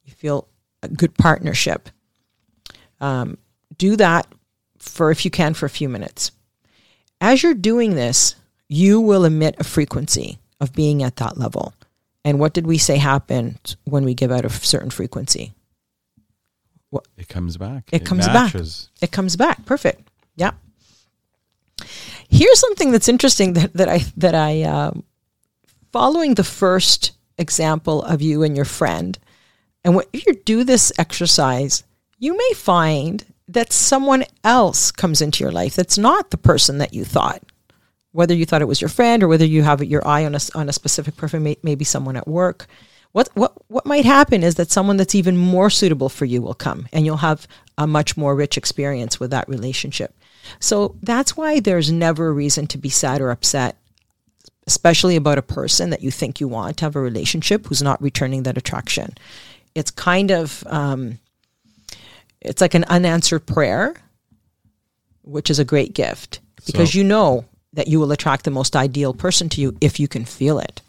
You 0.04 0.12
feel 0.12 0.48
a 0.82 0.88
good 0.88 1.14
partnership. 1.14 1.88
Um, 3.00 3.38
do 3.76 3.96
that 3.96 4.26
for, 4.78 5.10
if 5.10 5.24
you 5.24 5.30
can, 5.30 5.54
for 5.54 5.66
a 5.66 5.70
few 5.70 5.88
minutes. 5.88 6.32
As 7.20 7.42
you're 7.42 7.54
doing 7.54 7.94
this, 7.94 8.34
you 8.68 9.00
will 9.00 9.24
emit 9.24 9.56
a 9.58 9.64
frequency 9.64 10.38
of 10.60 10.72
being 10.72 11.02
at 11.02 11.16
that 11.16 11.38
level. 11.38 11.74
And 12.24 12.38
what 12.38 12.52
did 12.52 12.66
we 12.66 12.78
say 12.78 12.96
happened 12.96 13.76
when 13.84 14.04
we 14.04 14.14
give 14.14 14.32
out 14.32 14.44
a 14.44 14.50
certain 14.50 14.90
frequency? 14.90 15.52
It 17.16 17.28
comes 17.28 17.56
back. 17.56 17.84
It 17.92 18.04
comes 18.04 18.26
back. 18.26 18.50
It 19.00 19.10
comes 19.12 19.36
back. 19.36 19.64
Perfect. 19.64 20.08
Yeah. 20.36 20.52
Here's 22.28 22.58
something 22.58 22.92
that's 22.92 23.08
interesting 23.08 23.54
that, 23.54 23.72
that 23.74 23.88
I 23.88 23.98
that 24.16 24.34
I 24.34 24.62
um, 24.62 25.04
following 25.92 26.34
the 26.34 26.44
first 26.44 27.12
example 27.38 28.02
of 28.02 28.20
you 28.20 28.42
and 28.42 28.56
your 28.56 28.64
friend, 28.64 29.18
and 29.84 29.96
when 29.96 30.04
if 30.12 30.26
you 30.26 30.34
do 30.34 30.64
this 30.64 30.92
exercise, 30.98 31.84
you 32.18 32.36
may 32.36 32.52
find 32.54 33.24
that 33.48 33.72
someone 33.72 34.24
else 34.44 34.92
comes 34.92 35.20
into 35.20 35.42
your 35.42 35.52
life 35.52 35.74
that's 35.74 35.98
not 35.98 36.30
the 36.30 36.36
person 36.36 36.78
that 36.78 36.94
you 36.94 37.04
thought. 37.04 37.42
Whether 38.12 38.34
you 38.34 38.44
thought 38.44 38.62
it 38.62 38.68
was 38.68 38.80
your 38.80 38.88
friend 38.88 39.22
or 39.22 39.28
whether 39.28 39.44
you 39.44 39.62
have 39.62 39.82
your 39.84 40.06
eye 40.06 40.24
on 40.24 40.34
a, 40.34 40.40
on 40.54 40.68
a 40.68 40.72
specific 40.72 41.16
person, 41.16 41.42
may, 41.42 41.56
maybe 41.62 41.84
someone 41.84 42.16
at 42.16 42.26
work. 42.26 42.66
What, 43.12 43.28
what, 43.34 43.52
what 43.68 43.86
might 43.86 44.04
happen 44.04 44.44
is 44.44 44.54
that 44.54 44.70
someone 44.70 44.96
that's 44.96 45.14
even 45.16 45.36
more 45.36 45.68
suitable 45.68 46.08
for 46.08 46.24
you 46.24 46.40
will 46.42 46.54
come 46.54 46.86
and 46.92 47.04
you'll 47.04 47.16
have 47.16 47.48
a 47.76 47.86
much 47.86 48.16
more 48.16 48.36
rich 48.36 48.56
experience 48.56 49.18
with 49.18 49.30
that 49.32 49.48
relationship. 49.48 50.14
So 50.60 50.96
that's 51.02 51.36
why 51.36 51.60
there's 51.60 51.90
never 51.90 52.28
a 52.28 52.32
reason 52.32 52.66
to 52.68 52.78
be 52.78 52.88
sad 52.88 53.20
or 53.20 53.30
upset, 53.30 53.76
especially 54.66 55.16
about 55.16 55.38
a 55.38 55.42
person 55.42 55.90
that 55.90 56.02
you 56.02 56.10
think 56.10 56.40
you 56.40 56.46
want 56.48 56.76
to 56.78 56.84
have 56.84 56.96
a 56.96 57.00
relationship 57.00 57.66
who's 57.66 57.82
not 57.82 58.00
returning 58.00 58.44
that 58.44 58.58
attraction. 58.58 59.14
It's 59.74 59.90
kind 59.90 60.30
of, 60.30 60.64
um, 60.68 61.18
it's 62.40 62.60
like 62.60 62.74
an 62.74 62.84
unanswered 62.84 63.44
prayer, 63.46 63.94
which 65.22 65.50
is 65.50 65.58
a 65.58 65.64
great 65.64 65.94
gift 65.94 66.40
because 66.64 66.92
So- 66.92 66.98
you 66.98 67.04
know 67.04 67.44
that 67.72 67.88
you 67.88 68.00
will 68.00 68.12
attract 68.12 68.44
the 68.44 68.50
most 68.50 68.74
ideal 68.74 69.14
person 69.14 69.48
to 69.50 69.60
you 69.60 69.76
if 69.80 70.00
you 70.00 70.08
can 70.08 70.24
feel 70.24 70.58
it. 70.58 70.80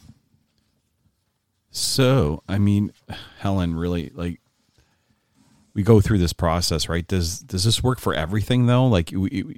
So, 1.71 2.43
I 2.47 2.59
mean, 2.59 2.91
Helen, 3.39 3.75
really, 3.75 4.11
like, 4.13 4.41
we 5.73 5.83
go 5.83 6.01
through 6.01 6.17
this 6.17 6.33
process, 6.33 6.89
right? 6.89 7.07
Does 7.07 7.39
does 7.39 7.63
this 7.63 7.81
work 7.81 7.99
for 7.99 8.13
everything 8.13 8.65
though? 8.65 8.87
Like, 8.87 9.09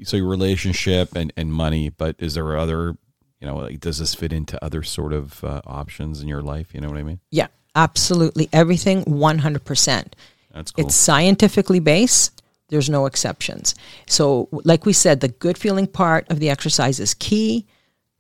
so 0.03 0.17
your 0.17 0.27
relationship 0.27 1.15
and 1.15 1.33
and 1.35 1.51
money, 1.51 1.89
but 1.89 2.15
is 2.19 2.35
there 2.35 2.55
other, 2.55 2.95
you 3.39 3.47
know, 3.47 3.57
like, 3.57 3.79
does 3.79 3.97
this 3.97 4.13
fit 4.13 4.31
into 4.31 4.63
other 4.63 4.83
sort 4.83 5.11
of 5.11 5.43
uh, 5.43 5.61
options 5.65 6.21
in 6.21 6.27
your 6.27 6.43
life? 6.43 6.73
You 6.73 6.81
know 6.81 6.89
what 6.89 6.97
I 6.97 7.03
mean? 7.03 7.19
Yeah, 7.31 7.47
absolutely. 7.75 8.47
Everything 8.53 9.03
100%. 9.05 10.13
That's 10.53 10.71
cool. 10.71 10.85
It's 10.85 10.95
scientifically 10.95 11.79
based. 11.79 12.43
There's 12.69 12.89
no 12.89 13.07
exceptions. 13.07 13.73
So, 14.07 14.49
like 14.51 14.85
we 14.85 14.93
said, 14.93 15.19
the 15.19 15.27
good 15.27 15.57
feeling 15.57 15.87
part 15.87 16.29
of 16.29 16.39
the 16.39 16.49
exercise 16.49 16.99
is 16.99 17.13
key. 17.15 17.65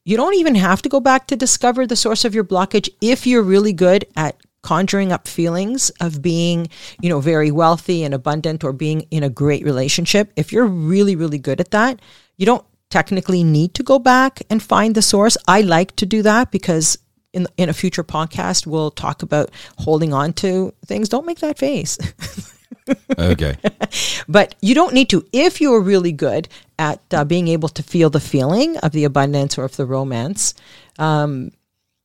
You 0.05 0.17
don't 0.17 0.35
even 0.35 0.55
have 0.55 0.81
to 0.81 0.89
go 0.89 0.99
back 0.99 1.27
to 1.27 1.35
discover 1.35 1.87
the 1.87 1.95
source 1.95 2.25
of 2.25 2.35
your 2.35 2.43
blockage 2.43 2.89
if 2.99 3.25
you're 3.25 3.43
really 3.43 3.73
good 3.73 4.05
at 4.17 4.35
conjuring 4.61 5.11
up 5.11 5.27
feelings 5.27 5.91
of 6.01 6.21
being, 6.21 6.67
you 7.01 7.09
know, 7.09 7.19
very 7.19 7.51
wealthy 7.51 8.03
and 8.03 8.13
abundant 8.13 8.63
or 8.63 8.73
being 8.73 9.01
in 9.11 9.23
a 9.23 9.29
great 9.29 9.63
relationship. 9.63 10.31
If 10.35 10.51
you're 10.51 10.65
really, 10.65 11.15
really 11.15 11.37
good 11.37 11.61
at 11.61 11.71
that, 11.71 12.01
you 12.37 12.45
don't 12.45 12.65
technically 12.89 13.43
need 13.43 13.73
to 13.75 13.83
go 13.83 13.97
back 13.97 14.41
and 14.49 14.61
find 14.61 14.93
the 14.93 15.01
source. 15.01 15.37
I 15.47 15.61
like 15.61 15.95
to 15.97 16.05
do 16.05 16.21
that 16.23 16.51
because 16.51 16.97
in 17.33 17.47
in 17.57 17.67
a 17.67 17.73
future 17.73 18.03
podcast 18.03 18.67
we'll 18.67 18.91
talk 18.91 19.23
about 19.23 19.51
holding 19.79 20.13
on 20.13 20.33
to 20.33 20.73
things. 20.85 21.09
Don't 21.09 21.25
make 21.25 21.39
that 21.39 21.57
face. 21.57 21.97
okay. 23.17 23.57
But 24.27 24.55
you 24.61 24.75
don't 24.75 24.93
need 24.93 25.09
to. 25.09 25.25
If 25.31 25.61
you're 25.61 25.81
really 25.81 26.11
good 26.11 26.47
at 26.79 27.01
uh, 27.11 27.23
being 27.23 27.47
able 27.47 27.69
to 27.69 27.83
feel 27.83 28.09
the 28.09 28.19
feeling 28.19 28.77
of 28.77 28.91
the 28.91 29.03
abundance 29.03 29.57
or 29.57 29.63
of 29.63 29.75
the 29.75 29.85
romance, 29.85 30.53
um, 30.99 31.51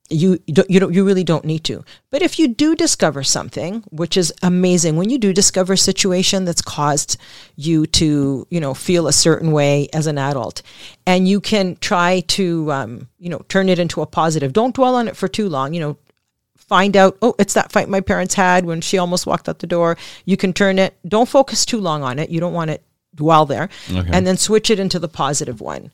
you 0.09 0.39
you 0.47 0.53
don't, 0.53 0.69
you 0.69 0.79
don't 0.79 0.93
you 0.93 1.05
really 1.05 1.23
don't 1.23 1.45
need 1.45 1.63
to. 1.65 1.83
But 2.09 2.21
if 2.21 2.39
you 2.39 2.47
do 2.47 2.75
discover 2.75 3.23
something, 3.23 3.83
which 3.91 4.17
is 4.17 4.33
amazing, 4.41 4.95
when 4.95 5.09
you 5.09 5.17
do 5.17 5.33
discover 5.33 5.73
a 5.73 5.77
situation 5.77 6.45
that's 6.45 6.61
caused 6.61 7.17
you 7.55 7.85
to 7.87 8.47
you 8.49 8.59
know 8.59 8.73
feel 8.73 9.07
a 9.07 9.13
certain 9.13 9.51
way 9.51 9.87
as 9.93 10.07
an 10.07 10.17
adult, 10.17 10.61
and 11.05 11.27
you 11.27 11.39
can 11.39 11.75
try 11.77 12.21
to 12.21 12.71
um, 12.71 13.07
you 13.19 13.29
know 13.29 13.39
turn 13.49 13.69
it 13.69 13.79
into 13.79 14.01
a 14.01 14.07
positive. 14.07 14.53
Don't 14.53 14.75
dwell 14.75 14.95
on 14.95 15.07
it 15.07 15.15
for 15.15 15.27
too 15.27 15.47
long. 15.47 15.73
You 15.73 15.81
know, 15.81 15.97
find 16.57 16.95
out, 16.95 17.17
oh, 17.21 17.35
it's 17.39 17.55
that 17.55 17.71
fight 17.71 17.89
my 17.89 18.01
parents 18.01 18.35
had 18.35 18.65
when 18.65 18.81
she 18.81 18.97
almost 18.97 19.25
walked 19.25 19.49
out 19.49 19.59
the 19.59 19.67
door. 19.67 19.97
You 20.25 20.37
can 20.37 20.53
turn 20.53 20.79
it, 20.79 20.97
don't 21.07 21.27
focus 21.27 21.65
too 21.65 21.79
long 21.79 22.03
on 22.03 22.19
it. 22.19 22.29
You 22.29 22.39
don't 22.39 22.53
want 22.53 22.71
to 22.71 22.79
dwell 23.19 23.45
there. 23.45 23.67
Okay. 23.91 24.09
And 24.13 24.25
then 24.25 24.37
switch 24.37 24.69
it 24.73 24.79
into 24.79 24.99
the 24.99 25.07
positive 25.23 25.59
one. 25.61 25.91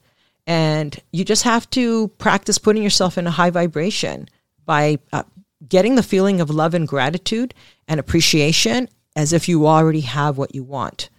And 0.48 0.92
you 1.12 1.24
just 1.26 1.44
have 1.44 1.66
to 1.72 2.08
practice 2.20 2.58
putting 2.60 2.84
yourself 2.84 3.18
in 3.18 3.28
a 3.28 3.32
high 3.40 3.52
vibration 3.52 4.28
by 4.66 5.00
uh, 5.12 5.24
getting 5.68 5.96
the 5.96 6.04
feeling 6.04 6.40
of 6.42 6.50
love 6.50 6.74
and 6.74 6.88
gratitude 6.88 7.54
and 7.88 8.00
appreciation 8.00 8.88
as 9.16 9.34
if 9.34 9.48
you 9.50 9.66
already 9.68 10.02
have 10.02 10.38
what 10.38 10.54
you 10.56 10.64
want. 10.64 11.10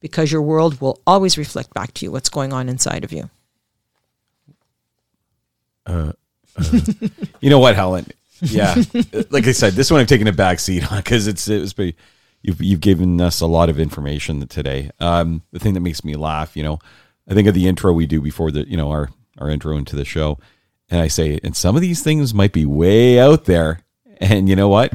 because 0.00 0.30
your 0.30 0.42
world 0.42 0.80
will 0.80 0.96
always 1.06 1.36
reflect 1.38 1.72
back 1.74 1.90
to 1.94 2.04
you 2.04 2.12
what's 2.12 2.28
going 2.28 2.52
on 2.52 2.68
inside 2.68 3.02
of 3.02 3.12
you. 3.12 3.28
You 7.40 7.50
know 7.50 7.58
what, 7.58 7.74
Helen? 7.74 8.06
Yeah, 8.40 8.74
like 9.30 9.46
I 9.46 9.52
said, 9.52 9.72
this 9.72 9.90
one 9.90 10.00
I've 10.00 10.06
taken 10.06 10.26
a 10.26 10.32
back 10.32 10.60
seat 10.60 10.90
on 10.90 10.98
because 10.98 11.26
it's 11.26 11.48
it 11.48 11.60
was 11.60 11.72
pretty. 11.72 11.96
You've 12.46 12.62
you've 12.62 12.80
given 12.80 13.20
us 13.20 13.40
a 13.40 13.46
lot 13.46 13.68
of 13.68 13.80
information 13.80 14.46
today. 14.46 14.92
Um, 15.00 15.42
the 15.50 15.58
thing 15.58 15.74
that 15.74 15.80
makes 15.80 16.04
me 16.04 16.14
laugh, 16.14 16.56
you 16.56 16.62
know, 16.62 16.78
I 17.28 17.34
think 17.34 17.48
of 17.48 17.54
the 17.54 17.66
intro 17.66 17.92
we 17.92 18.06
do 18.06 18.20
before 18.20 18.52
the 18.52 18.68
you 18.68 18.76
know 18.76 18.90
our 18.92 19.10
our 19.38 19.50
intro 19.50 19.76
into 19.76 19.96
the 19.96 20.04
show, 20.04 20.38
and 20.88 21.00
I 21.00 21.08
say, 21.08 21.40
and 21.42 21.56
some 21.56 21.74
of 21.74 21.82
these 21.82 22.04
things 22.04 22.32
might 22.32 22.52
be 22.52 22.64
way 22.64 23.18
out 23.18 23.46
there, 23.46 23.80
and 24.20 24.48
you 24.48 24.54
know 24.54 24.68
what? 24.68 24.92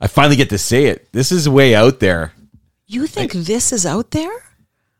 I 0.00 0.06
finally 0.06 0.36
get 0.36 0.50
to 0.50 0.58
say 0.58 0.84
it. 0.84 1.12
This 1.12 1.32
is 1.32 1.48
way 1.48 1.74
out 1.74 1.98
there. 1.98 2.32
You 2.86 3.08
think 3.08 3.32
this 3.32 3.72
is 3.72 3.84
out 3.84 4.12
there? 4.12 4.30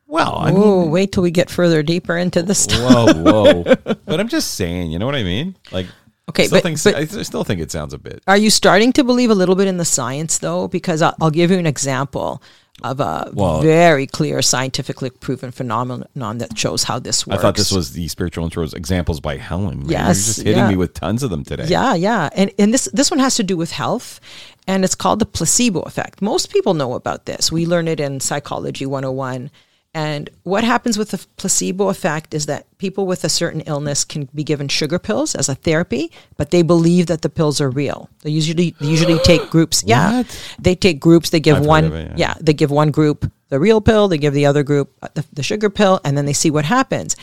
Well, 0.06 0.36
I 0.38 0.50
mean, 0.50 0.60
Oh, 0.60 0.86
wait 0.88 1.12
till 1.12 1.22
we 1.22 1.30
get 1.30 1.48
further 1.48 1.82
deeper 1.84 2.16
into 2.16 2.42
the 2.42 2.54
stuff. 2.54 3.16
whoa, 3.16 3.62
whoa. 3.62 3.62
but 4.06 4.18
I'm 4.20 4.28
just 4.28 4.54
saying, 4.54 4.90
you 4.90 4.98
know 4.98 5.06
what 5.06 5.14
I 5.14 5.22
mean? 5.22 5.56
Like, 5.70 5.86
Okay, 6.28 6.46
still, 6.46 6.56
but- 6.56 6.62
think, 6.62 6.82
but- 6.82 7.18
I 7.18 7.22
still 7.22 7.44
think 7.44 7.60
it 7.60 7.70
sounds 7.70 7.92
a 7.92 7.98
bit. 7.98 8.22
Are 8.26 8.36
you 8.36 8.50
starting 8.50 8.92
to 8.94 9.04
believe 9.04 9.30
a 9.30 9.34
little 9.34 9.54
bit 9.54 9.68
in 9.68 9.76
the 9.76 9.84
science, 9.84 10.38
though? 10.38 10.68
Because 10.68 11.02
I'll, 11.02 11.14
I'll 11.20 11.30
give 11.30 11.50
you 11.50 11.58
an 11.58 11.66
example 11.66 12.42
of 12.82 12.98
a 12.98 13.30
Well- 13.34 13.60
very 13.60 14.06
clear 14.06 14.42
scientifically 14.42 15.10
proven 15.10 15.52
phenomenon 15.52 16.38
that 16.38 16.58
shows 16.58 16.82
how 16.84 16.98
this 16.98 17.26
works. 17.26 17.38
I 17.38 17.42
thought 17.42 17.56
this 17.56 17.70
was 17.70 17.92
the 17.92 18.08
spiritual 18.08 18.48
intros 18.48 18.74
examples 18.74 19.20
by 19.20 19.36
Helen. 19.36 19.80
Man. 19.80 19.88
Yes, 19.90 20.06
You're 20.06 20.14
just 20.14 20.36
hitting 20.38 20.56
yeah. 20.56 20.68
me 20.70 20.76
with 20.76 20.94
tons 20.94 21.22
of 21.22 21.30
them 21.30 21.44
today. 21.44 21.66
Yeah, 21.66 21.94
yeah. 21.94 22.30
And 22.34 22.50
and 22.58 22.74
this 22.74 22.88
this 22.92 23.10
one 23.10 23.20
has 23.20 23.36
to 23.36 23.42
do 23.42 23.56
with 23.56 23.70
health 23.70 24.18
and 24.66 24.82
it's 24.84 24.94
called 24.94 25.18
the 25.20 25.26
placebo 25.26 25.80
effect. 25.82 26.20
Most 26.20 26.50
people 26.50 26.74
know 26.74 26.94
about 26.94 27.26
this. 27.26 27.52
We 27.52 27.64
learn 27.66 27.86
it 27.86 28.00
in 28.00 28.18
psychology 28.20 28.86
101. 28.86 29.50
And 29.94 30.28
what 30.42 30.64
happens 30.64 30.98
with 30.98 31.10
the 31.12 31.24
placebo 31.36 31.88
effect 31.88 32.34
is 32.34 32.46
that 32.46 32.66
people 32.78 33.06
with 33.06 33.22
a 33.22 33.28
certain 33.28 33.60
illness 33.60 34.04
can 34.04 34.28
be 34.34 34.42
given 34.42 34.66
sugar 34.66 34.98
pills 34.98 35.36
as 35.36 35.48
a 35.48 35.54
therapy, 35.54 36.10
but 36.36 36.50
they 36.50 36.62
believe 36.62 37.06
that 37.06 37.22
the 37.22 37.28
pills 37.28 37.60
are 37.60 37.70
real. 37.70 38.10
They 38.22 38.30
usually 38.30 38.74
they 38.80 38.86
usually 38.86 39.20
take 39.20 39.50
groups. 39.50 39.84
Yeah, 39.86 40.18
What? 40.18 40.54
they 40.58 40.74
take 40.74 40.98
groups. 40.98 41.30
They 41.30 41.38
give 41.38 41.58
I've 41.58 41.66
one. 41.66 41.84
it, 41.92 42.08
yeah. 42.08 42.14
yeah, 42.16 42.34
they 42.40 42.52
give 42.52 42.72
one 42.72 42.90
group 42.90 43.30
the 43.50 43.60
real 43.60 43.80
pill. 43.80 44.08
They 44.08 44.18
give 44.18 44.34
the 44.34 44.46
other 44.46 44.64
group 44.64 44.92
uh, 45.00 45.08
the, 45.14 45.24
the 45.32 45.42
sugar 45.44 45.70
pill, 45.70 46.00
and 46.04 46.18
then 46.18 46.26
they 46.26 46.32
see 46.32 46.50
what 46.50 46.64
happens. 46.64 47.14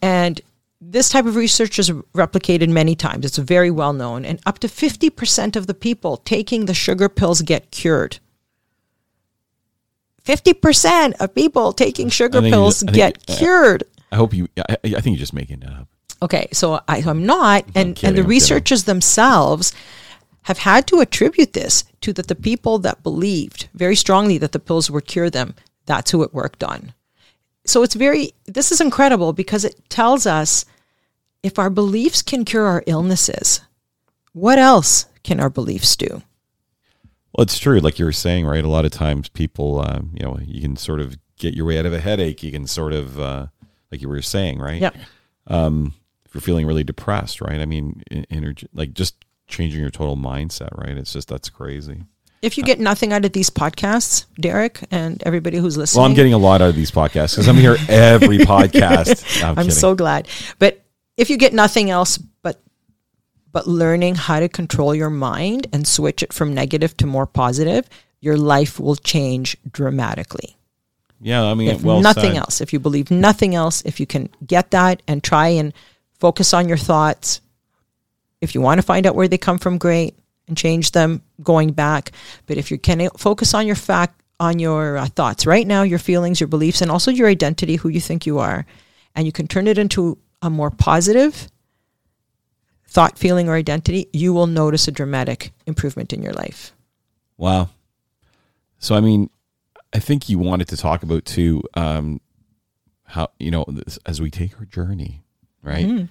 And 0.00 0.40
this 0.80 1.08
type 1.08 1.26
of 1.26 1.34
research 1.34 1.80
is 1.80 1.90
replicated 2.14 2.68
many 2.68 2.94
times. 2.94 3.24
It's 3.26 3.38
very 3.38 3.72
well 3.72 3.92
known, 3.92 4.24
and 4.24 4.38
up 4.46 4.60
to 4.60 4.68
fifty 4.68 5.10
percent 5.10 5.56
of 5.56 5.66
the 5.66 5.74
people 5.74 6.16
taking 6.18 6.66
the 6.66 6.74
sugar 6.74 7.08
pills 7.08 7.42
get 7.42 7.72
cured. 7.72 8.18
Fifty 10.24 10.52
percent 10.52 11.16
of 11.20 11.34
people 11.34 11.72
taking 11.72 12.08
sugar 12.08 12.38
I 12.38 12.50
pills 12.50 12.80
ju- 12.80 12.86
I 12.88 12.92
get 12.92 13.22
think- 13.22 13.38
cured. 13.38 13.84
I 14.12 14.16
hope 14.16 14.34
you. 14.34 14.48
I, 14.68 14.76
I 14.84 15.00
think 15.00 15.06
you're 15.06 15.16
just 15.16 15.32
making 15.32 15.62
it 15.62 15.68
up. 15.68 15.88
Okay, 16.22 16.48
so 16.52 16.80
I, 16.88 16.98
I'm 17.06 17.24
not, 17.24 17.64
and 17.68 17.76
and 17.76 17.96
kidding, 17.96 18.16
the 18.16 18.22
I'm 18.22 18.28
researchers 18.28 18.84
themselves 18.84 19.72
have 20.42 20.58
had 20.58 20.86
to 20.88 21.00
attribute 21.00 21.52
this 21.54 21.84
to 22.02 22.12
that 22.14 22.26
the 22.28 22.34
people 22.34 22.78
that 22.80 23.02
believed 23.02 23.68
very 23.74 23.96
strongly 23.96 24.36
that 24.38 24.52
the 24.52 24.58
pills 24.58 24.90
would 24.90 25.06
cure 25.06 25.30
them. 25.30 25.54
That's 25.86 26.10
who 26.10 26.22
it 26.22 26.34
worked 26.34 26.62
on. 26.62 26.92
So 27.64 27.82
it's 27.82 27.94
very. 27.94 28.32
This 28.46 28.70
is 28.72 28.80
incredible 28.80 29.32
because 29.32 29.64
it 29.64 29.88
tells 29.88 30.26
us 30.26 30.64
if 31.42 31.58
our 31.58 31.70
beliefs 31.70 32.20
can 32.20 32.44
cure 32.44 32.66
our 32.66 32.82
illnesses, 32.86 33.60
what 34.32 34.58
else 34.58 35.06
can 35.22 35.40
our 35.40 35.50
beliefs 35.50 35.96
do? 35.96 36.22
Well, 37.32 37.42
it's 37.42 37.58
true. 37.58 37.80
Like 37.80 37.98
you 37.98 38.04
were 38.04 38.12
saying, 38.12 38.46
right? 38.46 38.64
A 38.64 38.68
lot 38.68 38.84
of 38.84 38.90
times 38.90 39.28
people, 39.28 39.80
um, 39.80 40.10
you 40.14 40.24
know, 40.24 40.38
you 40.44 40.60
can 40.60 40.76
sort 40.76 41.00
of 41.00 41.16
get 41.38 41.54
your 41.54 41.66
way 41.66 41.78
out 41.78 41.86
of 41.86 41.92
a 41.92 42.00
headache. 42.00 42.42
You 42.42 42.50
can 42.50 42.66
sort 42.66 42.92
of, 42.92 43.18
uh, 43.20 43.46
like 43.92 44.02
you 44.02 44.08
were 44.08 44.22
saying, 44.22 44.58
right? 44.58 44.80
Yep. 44.80 44.96
If 45.48 46.34
you're 46.34 46.40
feeling 46.40 46.66
really 46.66 46.84
depressed, 46.84 47.40
right? 47.40 47.60
I 47.60 47.66
mean, 47.66 48.02
energy, 48.30 48.68
like 48.72 48.94
just 48.94 49.24
changing 49.48 49.80
your 49.80 49.90
total 49.90 50.16
mindset, 50.16 50.76
right? 50.78 50.96
It's 50.96 51.12
just, 51.12 51.28
that's 51.28 51.48
crazy. 51.48 52.04
If 52.42 52.56
you 52.56 52.64
get 52.64 52.80
nothing 52.80 53.12
out 53.12 53.24
of 53.24 53.32
these 53.32 53.50
podcasts, 53.50 54.26
Derek, 54.40 54.84
and 54.90 55.22
everybody 55.26 55.58
who's 55.58 55.76
listening, 55.76 56.00
Well, 56.00 56.08
I'm 56.08 56.14
getting 56.14 56.32
a 56.32 56.38
lot 56.38 56.62
out 56.62 56.70
of 56.70 56.76
these 56.76 56.90
podcasts 56.90 57.32
because 57.32 57.48
I'm 57.48 57.56
here 57.56 57.76
every 57.88 58.38
podcast. 58.54 59.42
No, 59.42 59.48
I'm, 59.48 59.58
I'm 59.58 59.70
so 59.70 59.94
glad. 59.94 60.26
But 60.58 60.82
if 61.16 61.28
you 61.28 61.36
get 61.36 61.52
nothing 61.52 61.90
else 61.90 62.18
but 63.52 63.66
learning 63.66 64.14
how 64.14 64.40
to 64.40 64.48
control 64.48 64.94
your 64.94 65.10
mind 65.10 65.66
and 65.72 65.86
switch 65.86 66.22
it 66.22 66.32
from 66.32 66.54
negative 66.54 66.96
to 66.98 67.06
more 67.06 67.26
positive, 67.26 67.88
your 68.20 68.36
life 68.36 68.78
will 68.78 68.96
change 68.96 69.56
dramatically. 69.70 70.56
yeah, 71.20 71.44
I 71.44 71.54
mean, 71.54 71.68
If 71.70 71.82
well 71.82 72.00
nothing 72.00 72.32
said. 72.32 72.36
else, 72.36 72.60
if 72.60 72.72
you 72.72 72.78
believe 72.78 73.10
nothing 73.10 73.54
else, 73.54 73.82
if 73.84 74.00
you 74.00 74.06
can 74.06 74.28
get 74.46 74.70
that 74.70 75.02
and 75.08 75.22
try 75.22 75.48
and 75.48 75.72
focus 76.18 76.54
on 76.54 76.68
your 76.68 76.78
thoughts, 76.78 77.40
if 78.40 78.54
you 78.54 78.60
want 78.60 78.78
to 78.78 78.86
find 78.86 79.06
out 79.06 79.14
where 79.14 79.28
they 79.28 79.38
come 79.38 79.58
from, 79.58 79.78
great, 79.78 80.14
and 80.48 80.56
change 80.56 80.92
them 80.92 81.22
going 81.42 81.72
back. 81.72 82.12
But 82.46 82.56
if 82.56 82.70
you 82.70 82.78
can 82.78 83.08
focus 83.16 83.54
on 83.54 83.66
your 83.66 83.76
fact, 83.76 84.20
on 84.38 84.58
your 84.58 84.96
uh, 84.96 85.06
thoughts 85.06 85.44
right 85.46 85.66
now, 85.66 85.82
your 85.82 85.98
feelings, 85.98 86.40
your 86.40 86.48
beliefs, 86.48 86.80
and 86.80 86.90
also 86.90 87.10
your 87.10 87.28
identity, 87.28 87.76
who 87.76 87.88
you 87.88 88.00
think 88.00 88.26
you 88.26 88.38
are, 88.38 88.64
and 89.14 89.26
you 89.26 89.32
can 89.32 89.46
turn 89.46 89.66
it 89.66 89.76
into 89.76 90.16
a 90.40 90.48
more 90.48 90.70
positive 90.70 91.48
thought, 92.90 93.18
feeling, 93.18 93.48
or 93.48 93.54
identity, 93.54 94.08
you 94.12 94.32
will 94.32 94.48
notice 94.48 94.88
a 94.88 94.92
dramatic 94.92 95.52
improvement 95.66 96.12
in 96.12 96.22
your 96.22 96.32
life. 96.32 96.72
Wow. 97.36 97.70
So, 98.78 98.96
I 98.96 99.00
mean, 99.00 99.30
I 99.92 100.00
think 100.00 100.28
you 100.28 100.38
wanted 100.38 100.68
to 100.68 100.76
talk 100.76 101.02
about 101.02 101.24
too, 101.24 101.62
um, 101.74 102.20
how, 103.04 103.28
you 103.38 103.50
know, 103.50 103.64
as 104.06 104.20
we 104.20 104.30
take 104.30 104.58
our 104.58 104.64
journey, 104.64 105.22
right? 105.62 105.86
Mm-hmm. 105.86 106.04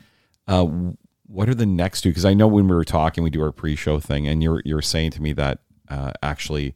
Uh, 0.47 0.93
what 1.27 1.49
are 1.49 1.55
the 1.55 1.65
next 1.65 2.01
two? 2.01 2.09
Because 2.09 2.25
I 2.25 2.33
know 2.33 2.47
when 2.47 2.67
we 2.67 2.75
were 2.75 2.85
talking, 2.85 3.23
we 3.23 3.29
do 3.29 3.43
our 3.43 3.51
pre 3.51 3.75
show 3.75 3.99
thing, 3.99 4.27
and 4.27 4.41
you're, 4.41 4.61
you're 4.65 4.81
saying 4.81 5.11
to 5.11 5.21
me 5.21 5.33
that 5.33 5.59
uh, 5.89 6.13
actually 6.23 6.73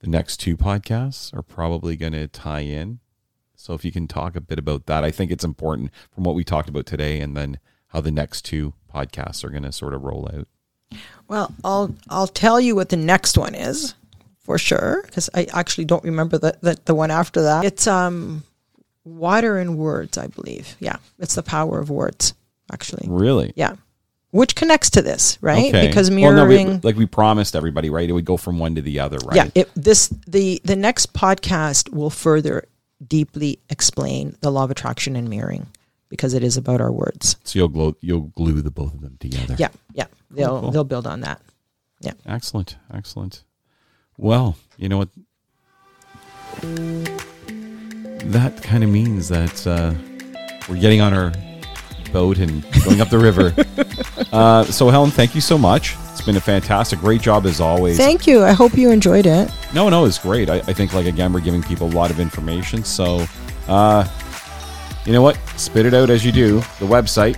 the 0.00 0.08
next 0.08 0.38
two 0.38 0.56
podcasts 0.56 1.34
are 1.36 1.42
probably 1.42 1.96
going 1.96 2.12
to 2.12 2.26
tie 2.26 2.60
in. 2.60 3.00
So, 3.54 3.74
if 3.74 3.84
you 3.84 3.92
can 3.92 4.08
talk 4.08 4.34
a 4.34 4.40
bit 4.40 4.58
about 4.58 4.86
that, 4.86 5.04
I 5.04 5.10
think 5.10 5.30
it's 5.30 5.44
important 5.44 5.90
from 6.10 6.24
what 6.24 6.34
we 6.34 6.44
talked 6.44 6.68
about 6.68 6.86
today 6.86 7.20
and 7.20 7.36
then 7.36 7.58
how 7.88 8.00
the 8.00 8.10
next 8.10 8.44
two 8.44 8.74
podcasts 8.96 9.44
are 9.44 9.50
going 9.50 9.62
to 9.62 9.72
sort 9.72 9.94
of 9.94 10.02
roll 10.02 10.28
out. 10.34 10.46
Well, 11.28 11.52
I'll 11.64 11.94
I'll 12.08 12.28
tell 12.28 12.60
you 12.60 12.74
what 12.76 12.88
the 12.88 12.96
next 12.96 13.36
one 13.36 13.54
is 13.54 13.94
for 14.38 14.58
sure 14.58 15.02
because 15.04 15.28
I 15.34 15.46
actually 15.52 15.84
don't 15.86 16.04
remember 16.04 16.38
the, 16.38 16.56
the 16.62 16.78
the 16.84 16.94
one 16.94 17.10
after 17.10 17.42
that. 17.42 17.64
It's 17.64 17.86
um 17.86 18.44
water 19.04 19.58
and 19.58 19.76
words, 19.78 20.16
I 20.18 20.28
believe. 20.28 20.76
Yeah, 20.80 20.96
it's 21.18 21.34
the 21.34 21.42
power 21.42 21.78
of 21.80 21.90
words. 21.90 22.34
Actually, 22.72 23.06
Really? 23.08 23.52
yeah, 23.54 23.74
which 24.32 24.56
connects 24.56 24.90
to 24.90 25.02
this, 25.02 25.38
right? 25.40 25.68
Okay. 25.72 25.86
Because 25.86 26.10
Well, 26.10 26.32
no, 26.32 26.44
we- 26.46 26.56
mirroring. 26.56 26.80
like 26.82 26.96
we 26.96 27.06
promised 27.06 27.54
everybody, 27.54 27.90
right? 27.90 28.08
It 28.08 28.12
would 28.12 28.24
go 28.24 28.36
from 28.36 28.58
one 28.58 28.74
to 28.76 28.82
the 28.82 28.98
other, 29.00 29.18
right? 29.24 29.36
Yeah, 29.36 29.50
it, 29.62 29.70
this 29.76 30.08
the 30.26 30.60
the 30.64 30.74
next 30.76 31.12
podcast 31.12 31.92
will 31.92 32.10
further 32.10 32.66
deeply 33.06 33.58
explain 33.70 34.36
the 34.40 34.50
law 34.50 34.64
of 34.64 34.70
attraction 34.70 35.14
and 35.16 35.28
mirroring 35.28 35.66
because 36.08 36.34
it 36.34 36.42
is 36.44 36.56
about 36.56 36.80
our 36.80 36.92
words. 36.92 37.36
So 37.44 37.58
you'll 37.58 37.68
glue, 37.68 37.96
you'll 38.00 38.32
glue 38.36 38.62
the 38.62 38.70
both 38.70 38.94
of 38.94 39.00
them 39.00 39.16
together. 39.18 39.56
Yeah, 39.58 39.68
yeah, 39.92 40.06
they'll 40.30 40.60
cool. 40.60 40.70
they'll 40.70 40.84
build 40.84 41.06
on 41.06 41.20
that. 41.20 41.40
Yeah. 42.00 42.12
Excellent. 42.26 42.76
Excellent. 42.92 43.42
Well, 44.18 44.56
you 44.76 44.88
know 44.88 44.98
what? 44.98 45.08
That 48.30 48.62
kind 48.62 48.82
of 48.84 48.90
means 48.90 49.28
that 49.28 49.66
uh, 49.66 49.94
we're 50.68 50.80
getting 50.80 51.00
on 51.00 51.14
our 51.14 51.32
boat 52.12 52.38
and 52.38 52.64
going 52.84 53.00
up 53.00 53.10
the 53.10 53.18
river. 53.18 53.54
Uh, 54.32 54.64
so, 54.64 54.90
Helen, 54.90 55.10
thank 55.10 55.34
you 55.34 55.40
so 55.40 55.56
much. 55.56 55.94
It's 56.10 56.20
been 56.20 56.36
a 56.36 56.40
fantastic, 56.40 56.98
great 56.98 57.22
job 57.22 57.46
as 57.46 57.58
always. 57.60 57.96
Thank 57.96 58.26
you. 58.26 58.42
I 58.42 58.52
hope 58.52 58.76
you 58.76 58.90
enjoyed 58.90 59.24
it. 59.24 59.50
no, 59.72 59.88
no, 59.88 60.04
it's 60.04 60.18
great. 60.18 60.50
I, 60.50 60.56
I 60.56 60.72
think, 60.74 60.92
like 60.92 61.06
again, 61.06 61.32
we're 61.32 61.40
giving 61.40 61.62
people 61.62 61.86
a 61.86 61.94
lot 61.94 62.10
of 62.10 62.20
information. 62.20 62.84
So, 62.84 63.24
uh, 63.68 64.04
you 65.06 65.12
know 65.12 65.22
what? 65.22 65.36
Spit 65.56 65.86
it 65.86 65.94
out 65.94 66.10
as 66.10 66.24
you 66.24 66.32
do. 66.32 66.56
The 66.78 66.86
website, 66.86 67.36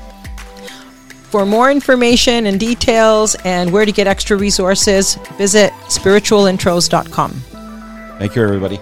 For 1.31 1.45
more 1.45 1.71
information 1.71 2.47
and 2.47 2.59
details 2.59 3.37
and 3.45 3.71
where 3.71 3.85
to 3.85 3.93
get 3.93 4.07
extra 4.07 4.37
resources, 4.37 5.17
visit 5.37 5.73
spiritualintros.com. 5.89 7.31
Thank 8.19 8.35
you, 8.35 8.43
everybody. 8.43 8.81